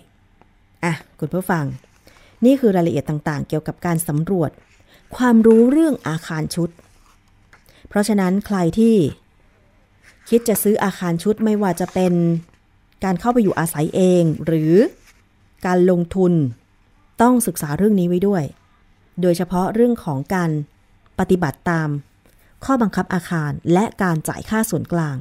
[0.83, 1.65] อะคุณผู้ฟัง
[2.45, 4.51] นี่คือรายละเอียดต่างๆ เกี่ยวกับการสำรวจ
[5.15, 6.69] ความรู้เรื่องอาคารชุด
[7.89, 8.95] เพราะฉะนั้นใครที่
[10.29, 12.13] คิดจะซื้ออาคารชุดไม่ว่าจะเป็น
[13.03, 14.73] การเข้าไปอยู่อาศัยเอง หรือ
[15.65, 16.33] การลงทุน
[17.21, 18.43] ต้องศึกษาเรื่องนี้ไว้ด้วย
[19.21, 20.51] โดยเฉพาะเรื่องของการ
[21.19, 21.89] ปฏิบัติตาม
[22.65, 25.15] ข้อบังคับอาคารและการจ่ายค่าส่วนกลาง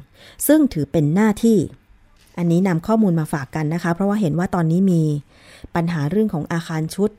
[0.47, 1.57] ซึ่งถือเป็นหน้าที่
[2.37, 5.03] อันนี้นำข้อมูลมาฝากกันนะคะ เพราะว่าเห็นว่าตอนนี้มี
[5.75, 7.09] ปัญหาเรื่องของอาคารชุด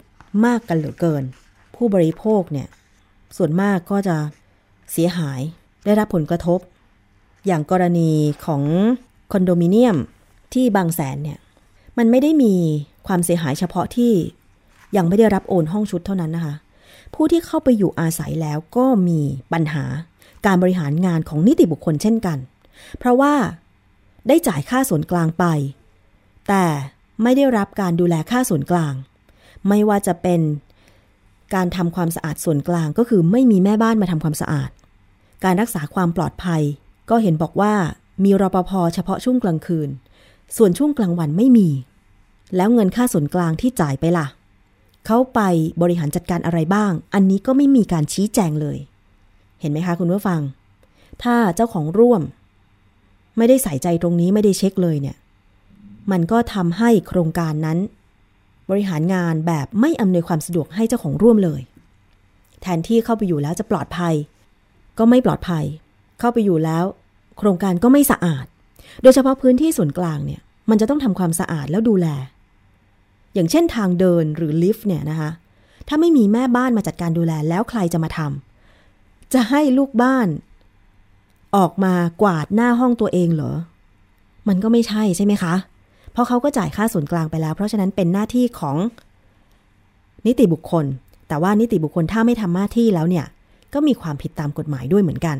[0.44, 1.24] มากกันเหลือเกิน
[1.74, 2.68] ผู้บริโภคเนี่ย
[3.36, 4.16] ส่วนมากก็จะ
[4.92, 5.40] เสียหาย
[5.84, 6.58] ได้รับผลกระทบ
[7.46, 8.10] อย่างกรณี
[8.46, 8.62] ของ
[9.32, 9.96] คอนโดมิเนียม
[10.54, 11.38] ที่บางแสนเนี่ย
[11.98, 12.54] มันไม่ได้มี
[13.06, 14.12] ความเสียหายเฉพาะที่
[14.96, 16.54] ยังไม่ได้รับโอนห้องชุดเท่านั้นนะคะ
[17.14, 19.20] ผู้ที่เข้าไปอยู่อาศัยแล้วก็มี
[19.52, 19.84] ปัญหา
[20.46, 22.38] การบริหารงานของนิติบุคคลเช่นกัน
[22.98, 23.34] เพราะว่า
[24.28, 25.44] ได้จ่ายค่าส่วนกลางไป
[26.48, 26.64] แต่
[27.22, 28.94] ไม่ได้รับการดูแลค่าส่วนกลาง
[29.68, 30.40] ไม่ว่าจะเป็น
[31.54, 34.70] การทำความสะอาดส่วนกลางก็คือไม่มีแม่บ้านมาทำความสะอาด
[35.44, 36.62] การรักษาความปลอดภัย
[37.10, 37.74] ก็เห็นบอกว่า
[38.24, 39.88] มีรปภเฉพาะช่วงกลางคืน
[40.56, 41.68] ส่วนช่วงกลางวันไม่มี
[42.56, 44.26] แล้วเงินค่าส่วนกลางที่จ่ายไปล่ะ
[45.06, 45.40] เขาไป
[45.82, 48.78] บริหารจัดการอะไรบ้าง อันนี้ก็ไม่มีการชี้แจงเลย
[49.60, 50.40] เห็นไหมคะคุณผู้ฟัง
[51.22, 52.22] ถ้าเจ้าของร่วม
[53.36, 55.16] ไม่ได้ใส่ใจตรงนี้ไม่ได้เช็คเลยเนี่ย
[56.10, 57.78] มันก็ทำให้โครงการนั้น
[58.70, 61.60] บริหารงานแบบไม่อำนวยความสะดวกให้เจ้าของร่วมเลย
[62.62, 64.14] แทนที่เข้าไปอยู่แล้วจะปลอดภัย
[64.98, 65.64] ก็ไม่ปลอดภัย
[66.20, 66.84] เข้าไปอยู่แล้ว
[67.38, 68.46] โครงการก็ไม่สะอาด
[69.02, 70.40] โดยเฉพาะพื้นที่ส่วนกลางเนี่ย
[70.70, 72.06] มันจะต้องทำความสะอาดแล้วดูแล
[73.34, 75.30] อย่างเช่นทางเดินหรือลิฟต์เนี่ยนะคะ
[75.88, 80.28] ถ้าไม่มีแม่บ้านมาจัดการดูแลแล้วใครจะมาทำจะให้ลูกบ้าน
[81.56, 83.52] ออกมากวาดหน้าห้องตัวเองเหรอ
[84.48, 85.54] มันก็ไม่ใช่ใช่ไหมคะ
[86.12, 88.76] เพราะเขาก็จ่ายค่าส่วนกลางไปแล้ว เพราะฉะนั้นเป็นหน้าที่ของ
[90.26, 90.84] นิติบุคคล
[91.28, 93.26] แต่ว่านิติบุคคลถ้าไม่ทำหน้าที่แล้วเนี่ย
[93.74, 95.36] ก็มีความผิดตามกฎหมายด้วยเหมือนกัน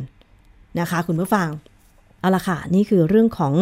[0.80, 1.48] นะคะ คุณผู้ฟัง
[2.20, 3.54] เอาละค่ะ นี่คือเรื่องของ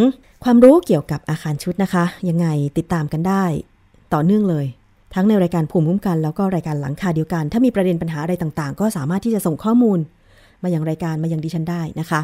[0.44, 2.46] ความรู้เกี่ยวกับอาคารชุดนะคะ ยังไง
[2.78, 3.44] ติดตามกันได้
[4.14, 4.66] ต่อเนื่องเลย
[5.14, 9.98] ทั้งในรายการภูมิคุ้มกัน แล้วก็รายการหลังคาเดียวกัน ถ้ามีประเด็นปัญหาอะไรต่างๆ ก็สามารถที่จะส่งข้อมูล
[10.62, 12.20] มาอยังรายการมาอยังดิฉันได้นะคะ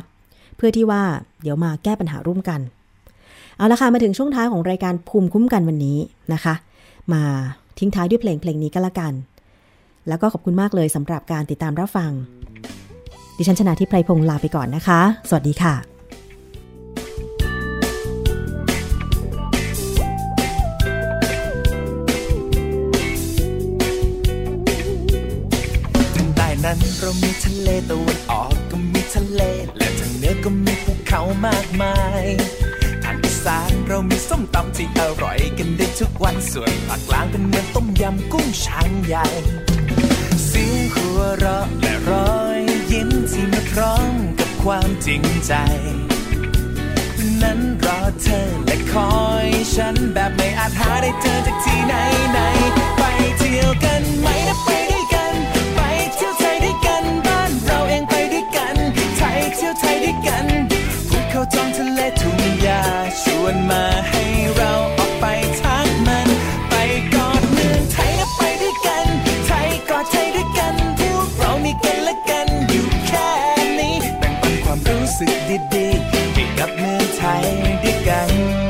[0.57, 1.03] เพื่อที่ว่า
[1.43, 2.61] เดี๋ยวมาแก้ปัญหาร่วมกัน
[3.59, 5.99] เอาละค่ะมาถึงช่วงท้ายของรายการภูมิคุ้มกันวันนี้
[6.33, 6.55] นะคะ
[7.13, 7.23] มา
[7.79, 9.13] ทิ้งท้ายด้วยเพลงเพลงนี้ก็แล้วกัน
[10.09, 12.11] แล้วก็ขอบคุณมากเลยสำหรับการติดตามรับฟัง
[13.37, 15.75] ดิฉันชนะทิพไพรพงศ์ลาไปก่อนนะคะ สวัสดีค่ะ
[26.17, 29.43] ทางใต้นั้นเรามีทะเลตะวันออกก็มีทะเล
[29.77, 32.25] และทางเหนือก็มีภูเขามากมาย
[33.47, 39.27] สานเรามีส้มตำที่อร่อยกันได้ทุกวันส่วนภาคกลางเป็นเหมือนต้มยำกุ้งช้างใหญ่
[40.47, 42.61] เสียงหัวเราะและรอย
[42.93, 45.53] ยิ้มที่มาพร้อมกับความจริงใจ
[47.43, 51.95] นั้นรอเธอและคอยฉันแบบไม่อาจหาได้เจอจากที่ไหน
[52.33, 52.39] ไหน
[52.97, 53.03] ไป
[53.39, 54.86] เที่ยวกันไหมนะไป
[63.47, 64.25] วนมาให้
[64.57, 65.27] เราออกไป
[65.61, 66.29] ทักมัน
[66.71, 66.75] ไป
[67.15, 69.07] กอดเมืองไทยนะไปด้วยกัน
[69.47, 73.31] ไทยกอดไทยด้วยกันพวกเรามีกันและกันอยู่แค่
[73.79, 75.33] นี้แบ่งปันความรู้สึก
[75.75, 77.45] ดีๆให้กับเมืองไทย
[77.83, 78.66] ด้วยกัน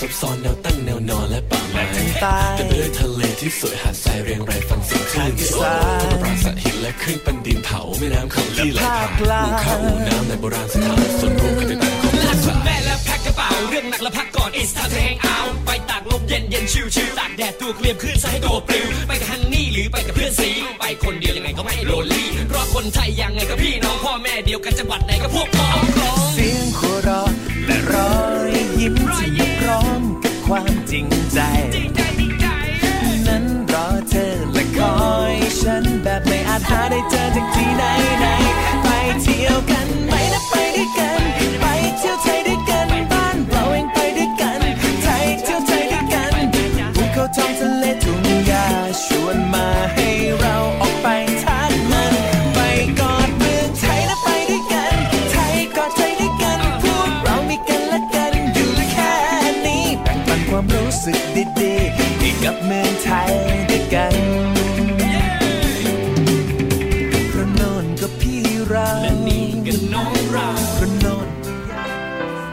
[0.00, 31.38] ซับซ้อนแนวตั้งแนวนอนและป่าไม้ทางใต้เต็มไปด้วยทะเลที่สวยหาดทรายเรียงรายฟังเสียงคลื่นทางอีที่สานโอ้ปราสาทหินและคลื่นปันดินเผาแม่น้ำเขาที่ไหลผ่านภาคกลางภูเขาอู่น้ำในโบราณสถานส่วนรวมการติดตั้งของภาษาแม่และแพ็คกระเป๋าเรื่องหนักและพักก่อน it's time to hang out ไปตากลมเย็นเย็นชิวชิวตากแดดตัวเคลียมคลื่นซะให้ตัวปลิวไปกับฮันนี่หรือไปกับเพื่อนสีไปคนเดียวยังไงก็ไม่โลลี่เพราะคนไทยยังไงก็พี่น้องพ่อแม่เดียวกันจังหวัดไหนก็พวกพ้องพ้องเสียงหัวเราะ และรอยยิ้มที่มาพร้อมกับความจริงใจ
[33.26, 34.98] นั้นรอเธอและคอ
[35.32, 37.84] ยฉันแบบไม่อาจหาได้เจอจากที่ไหน
[38.20, 38.26] ไหน
[38.82, 38.88] ไป
[39.22, 40.54] เที่ยวกันไหมนะไป